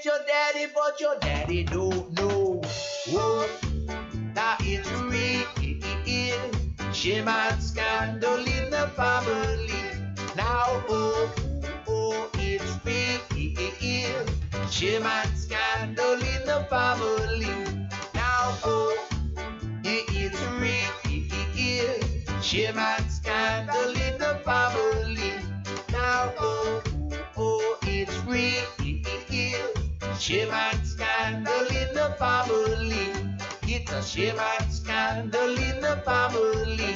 [0.07, 2.63] your daddy, but your daddy don't know.
[3.11, 3.49] Whoa,
[4.37, 5.43] now it's real.
[6.95, 9.83] Shame and scandal in the family.
[10.37, 11.35] Now, oh,
[11.89, 14.27] oh, it's real.
[14.71, 17.57] Shame and scandal in the family.
[18.15, 18.97] Now, oh,
[19.85, 22.41] it's real.
[22.41, 25.33] Shame and scandal in the family.
[25.91, 26.83] Now, oh,
[27.37, 28.86] oh, it's real.
[30.19, 33.13] Shame and scandal in the family.
[33.63, 36.95] It's a shame and scandal in the family.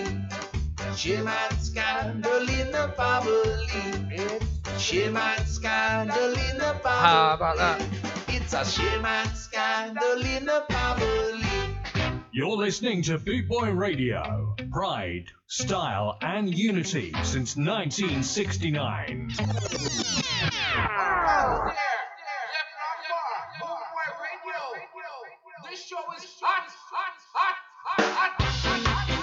[0.96, 4.40] Shame and scandal in the family.
[4.78, 7.06] Shame and scandal in the family.
[7.06, 7.82] How about that?
[8.28, 11.48] It's a shame and scandal in the family.
[12.32, 14.56] You're listening to Boot Boy Radio.
[14.72, 19.30] Pride, style, and unity since 1969.
[25.70, 28.34] This show is hot, hot, hot, hot,
[28.82, 29.14] hot,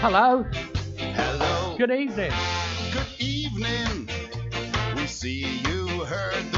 [0.00, 0.44] Hello.
[0.98, 1.76] Hello.
[1.78, 2.32] Good evening.
[2.92, 4.08] Good evening.
[4.96, 6.57] We see you heard the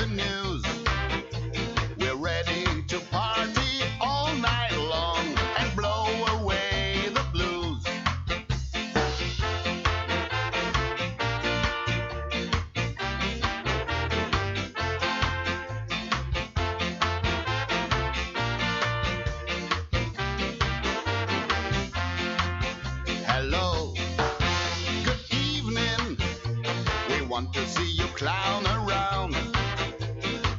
[27.41, 29.35] want to see you clown around.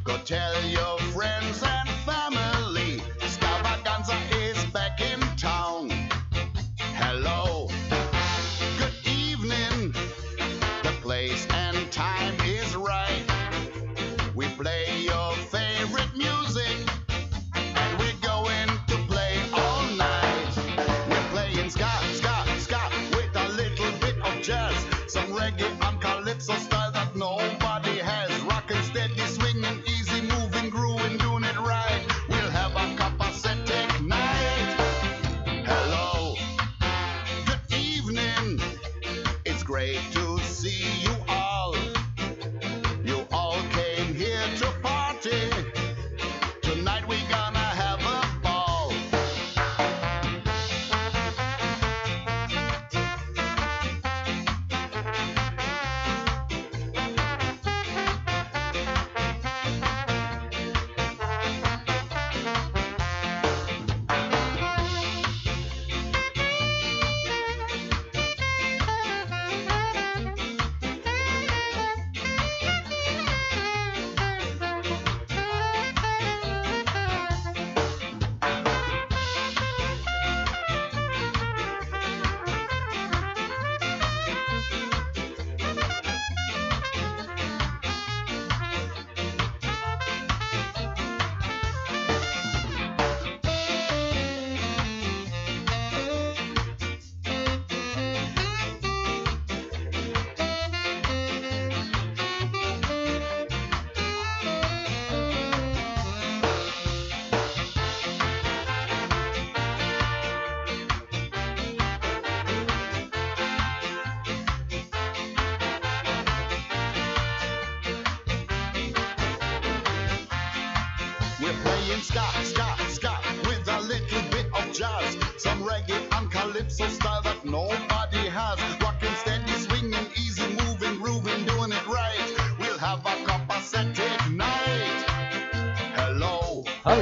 [0.04, 1.01] Go tell your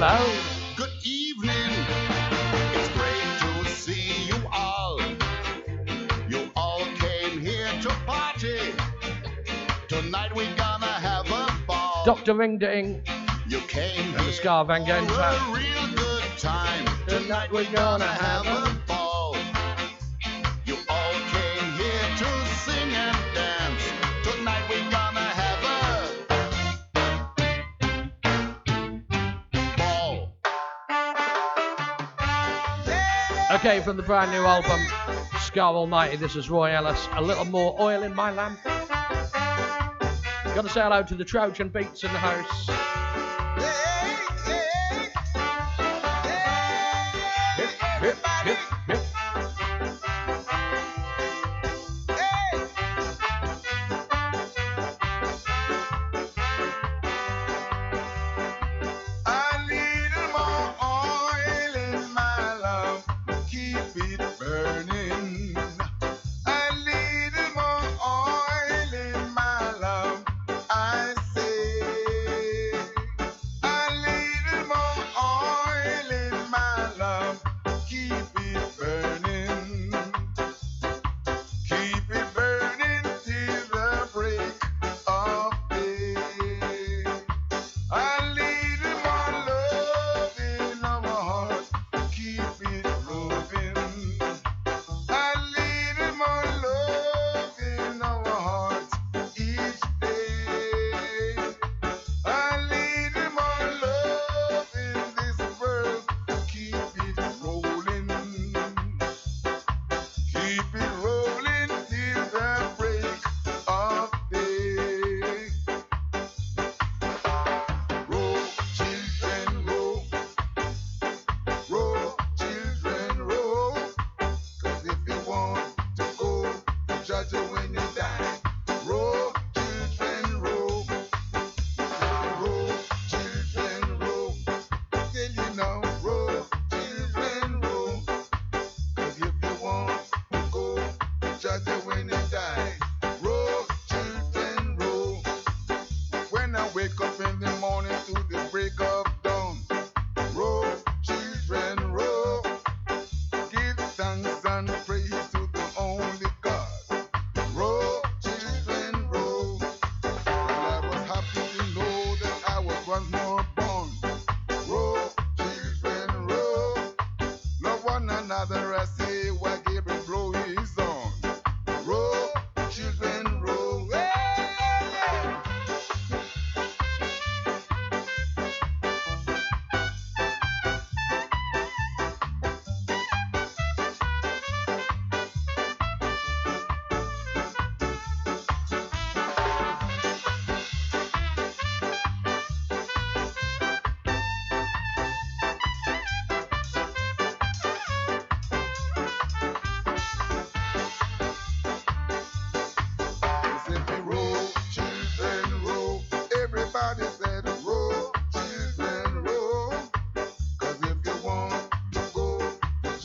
[0.02, 0.32] Hello.
[0.78, 1.72] Good evening.
[2.74, 4.98] It's great to see you all.
[6.30, 8.60] You all came here to party.
[9.90, 12.06] Tonight we're gonna have a ball.
[12.06, 12.34] Dr.
[12.36, 13.02] Ring Ding.
[13.46, 16.86] You came And the Scar Van for a real good time.
[17.06, 18.59] Tonight we're gonna have a
[33.70, 34.80] From the brand new album,
[35.42, 37.08] Ska Almighty, this is Roy Ellis.
[37.14, 38.60] A little more oil in my lamp.
[40.56, 42.99] Gotta say hello to the Trojan Beats in the house.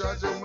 [0.05, 0.44] judge him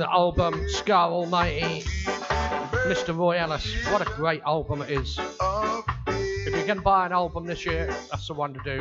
[0.00, 1.82] the album Ska Almighty,
[2.88, 3.14] Mr.
[3.14, 3.66] Roy Ellis.
[3.92, 5.18] What a great album it is.
[6.08, 8.80] If you can buy an album this year, that's the one to do.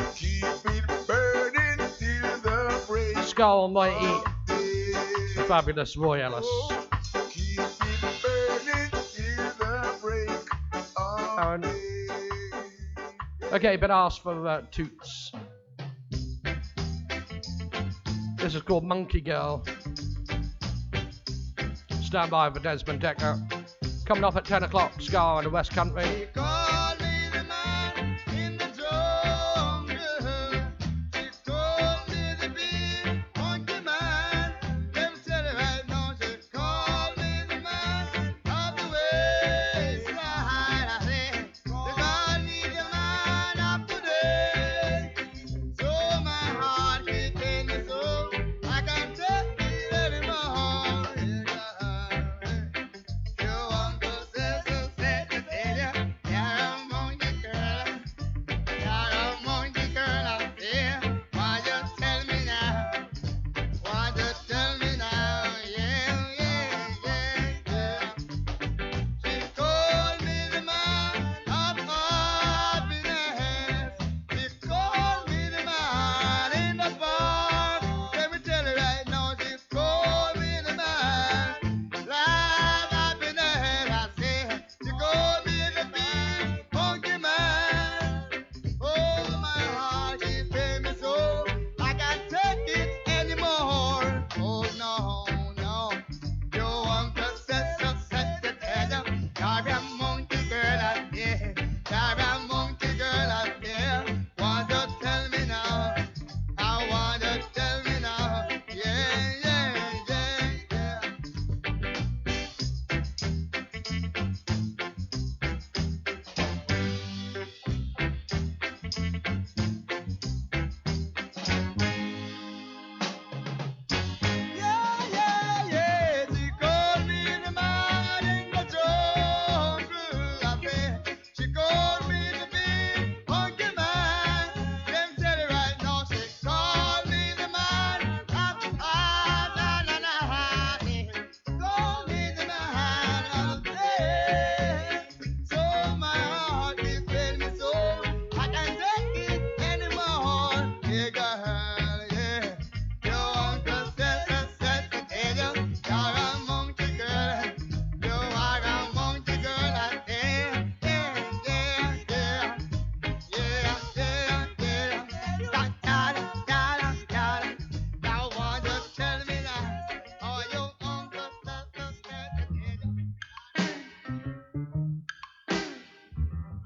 [3.24, 6.48] Ska Almighty, the fabulous Roy Ellis.
[11.38, 11.66] Aaron.
[13.52, 15.34] Okay, but ask for uh, Toots.
[18.38, 19.66] This is called Monkey Girl.
[22.10, 23.38] Stand by for Desmond Dekker.
[24.04, 26.28] Coming off at 10 o'clock, Ska in the West Country.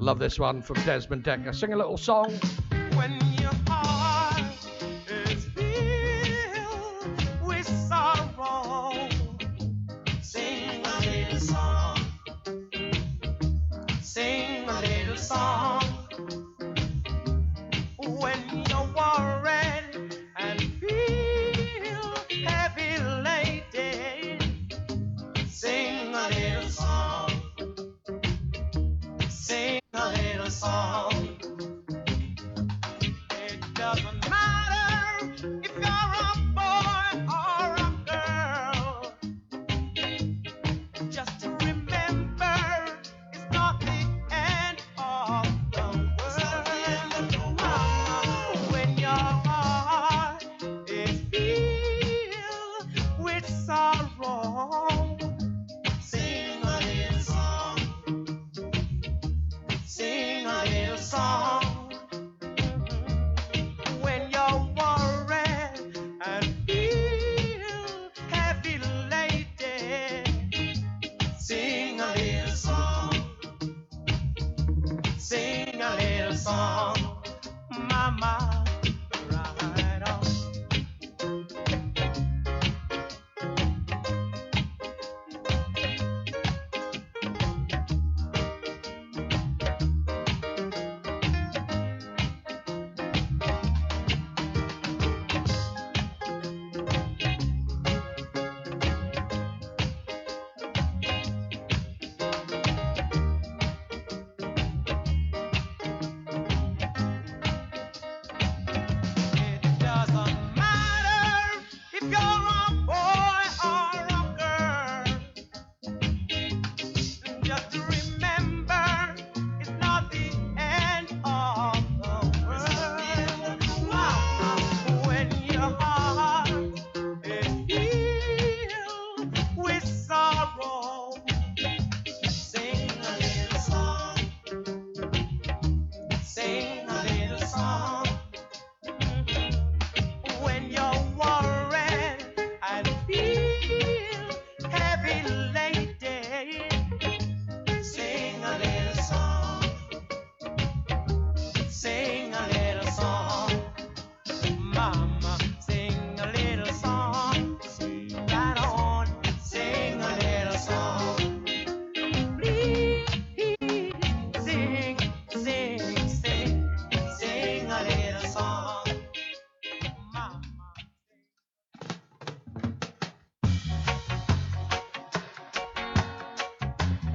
[0.03, 1.55] Love this one from Desmond Dekker.
[1.55, 2.37] Sing a little song.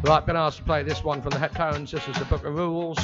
[0.09, 1.90] Right, been asked to play this one from the Heptones.
[1.90, 2.98] This is the Book of Rules.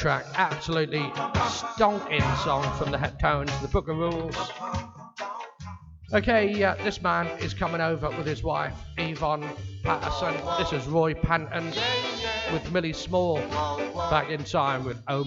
[0.00, 1.02] Track, absolutely
[1.76, 4.34] stonking song from the Heptones, the Book of Rules.
[6.14, 9.46] Okay, uh, this man is coming over with his wife, Yvonne
[9.82, 10.34] Patterson.
[10.58, 11.66] This is Roy Panton
[12.50, 13.40] with Millie Small
[14.08, 15.22] back in time with Oh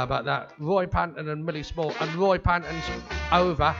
[0.00, 0.52] How about that?
[0.58, 1.92] Roy Panton and Millie Small.
[2.00, 2.82] And Roy Panton's
[3.30, 3.76] over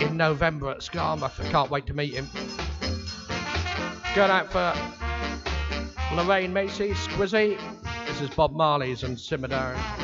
[0.00, 1.38] in November at Skarmouth.
[1.44, 2.26] I can't wait to meet him.
[4.14, 4.72] Going out for
[6.14, 7.60] Lorraine Macy, Squizzy.
[8.06, 9.95] This is Bob Marley's and Simmer Down.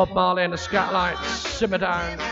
[0.00, 1.22] Bob Marley and the Skatalites.
[1.58, 2.29] Simmer down.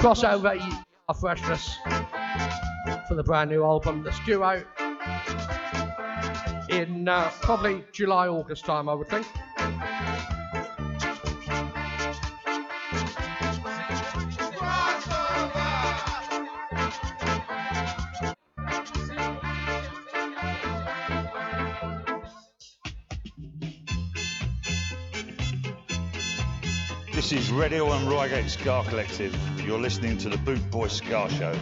[0.00, 0.58] crossover
[1.08, 1.76] a freshness
[3.06, 4.64] for the brand new album that's due out
[6.70, 9.26] in uh, probably July, August time, I would think.
[27.30, 29.32] This is Radio and Reigate Ska Collective.
[29.64, 31.54] You're listening to the Boot Boy Ska Show.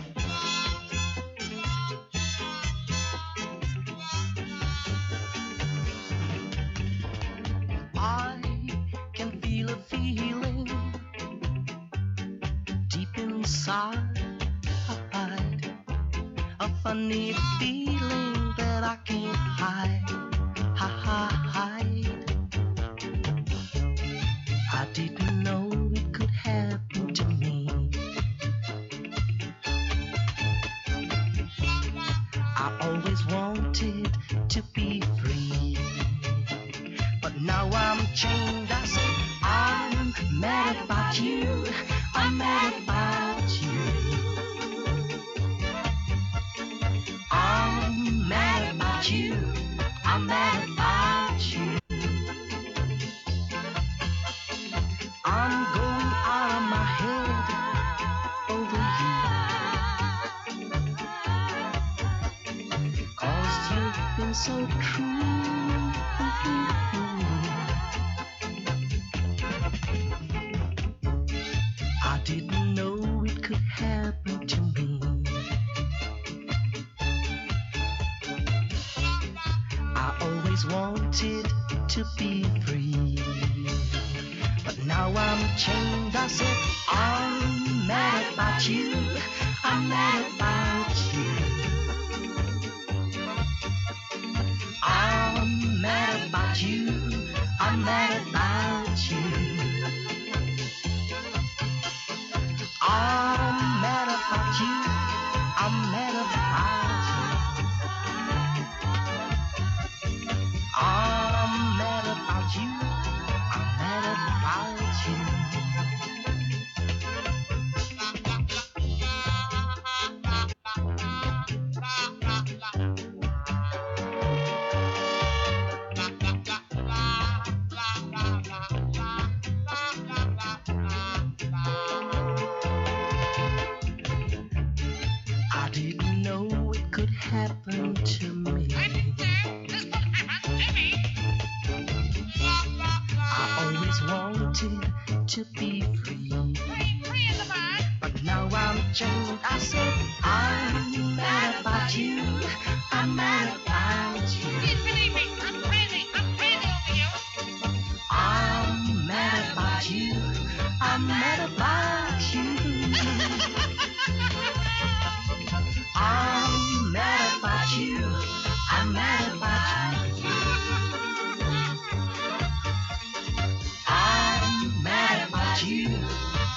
[175.61, 175.91] Oh, about you.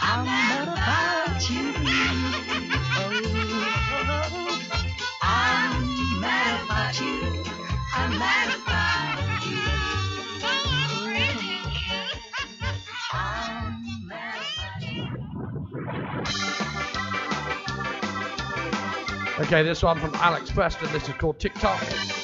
[0.04, 0.58] I'm not
[8.58, 9.72] about you.
[19.40, 20.92] Okay, this one from Alex Preston.
[20.92, 22.21] This is called TikTok.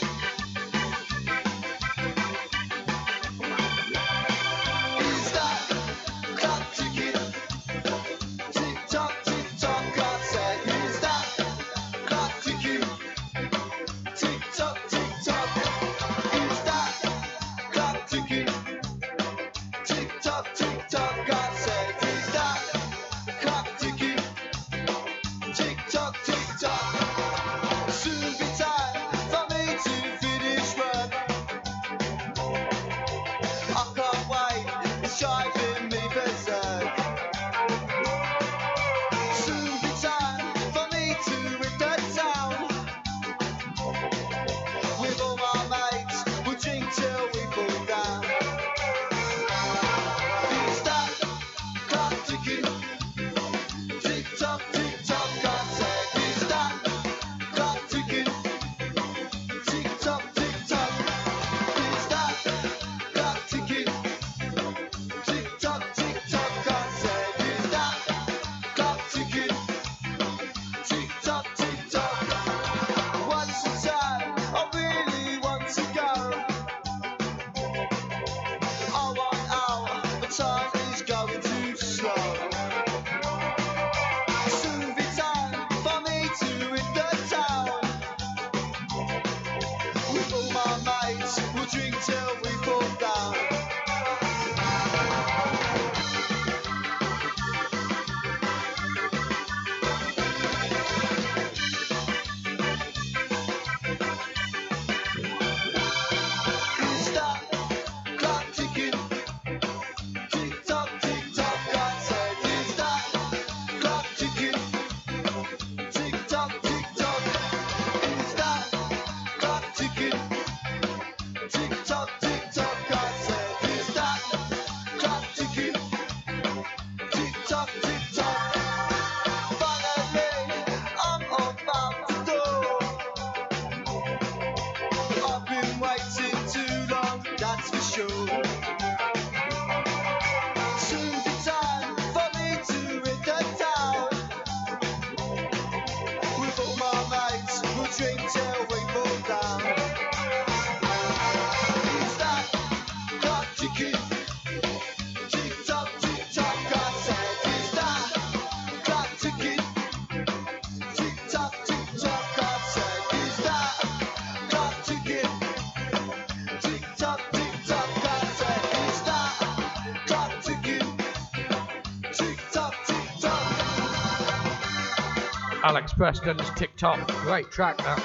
[175.99, 177.07] Express, done his TikTok.
[177.23, 177.97] Great track, that.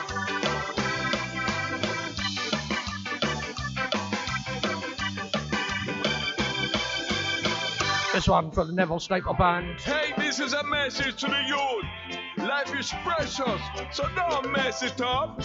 [8.14, 9.78] This one from the Neville Staple Band.
[9.78, 12.48] Hey, this is a message to the youth.
[12.48, 13.60] Life is precious,
[13.90, 15.42] so don't mess it up.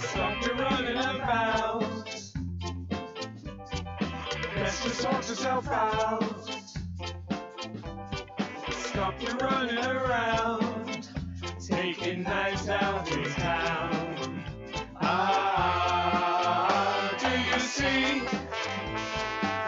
[0.00, 1.80] Stop your running about.
[4.54, 6.65] Best to sort yourself out.
[8.96, 11.06] Stop your running around.
[11.60, 14.42] Taking knives out in town.
[15.02, 16.34] Ah,
[17.20, 18.22] do you see?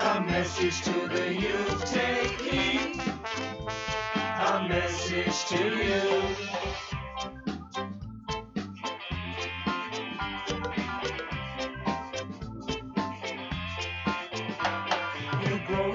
[0.00, 1.94] A message to the youth.
[2.40, 2.98] Heed.
[4.16, 6.24] A message to you.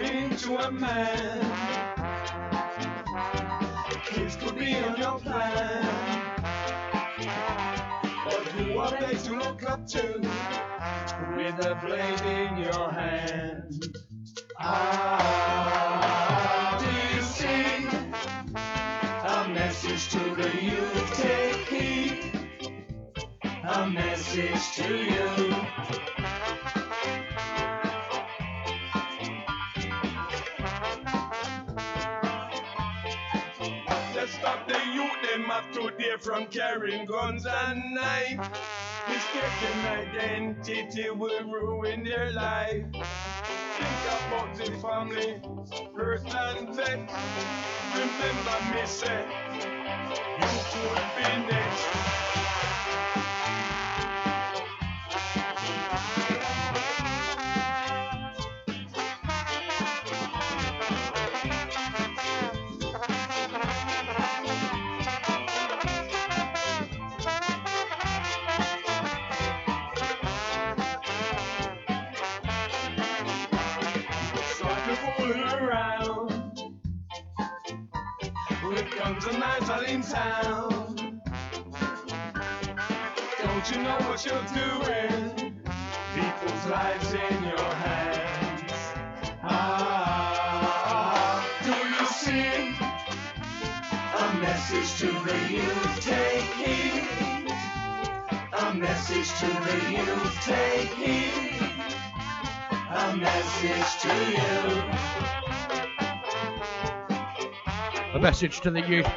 [0.03, 1.52] Into a man.
[4.81, 6.21] On your plan.
[8.25, 10.21] But who are they to look up to
[11.37, 13.97] with a blade in your hand?
[14.59, 15.97] Ah,
[16.79, 17.87] do you see
[19.09, 21.13] a message to the youth?
[21.17, 22.33] Take heed.
[23.63, 25.62] A message to you.
[36.11, 38.49] Up from carrying guns and knives.
[39.07, 42.85] Mistaken identity will ruin their life.
[43.77, 45.41] Think about the family,
[45.95, 47.11] first and vet.
[47.95, 49.25] Remember me say,
[50.39, 51.89] you could be next.
[84.25, 85.53] You're doing?
[86.15, 88.71] People's lives in your hands.
[89.43, 92.75] Ah, do you see
[94.19, 95.99] a message to the youth?
[96.01, 97.03] Take heed.
[98.59, 100.45] A message to the youth.
[100.45, 101.53] Take heed
[102.95, 104.83] a message to you.
[108.13, 109.07] A message to the youth.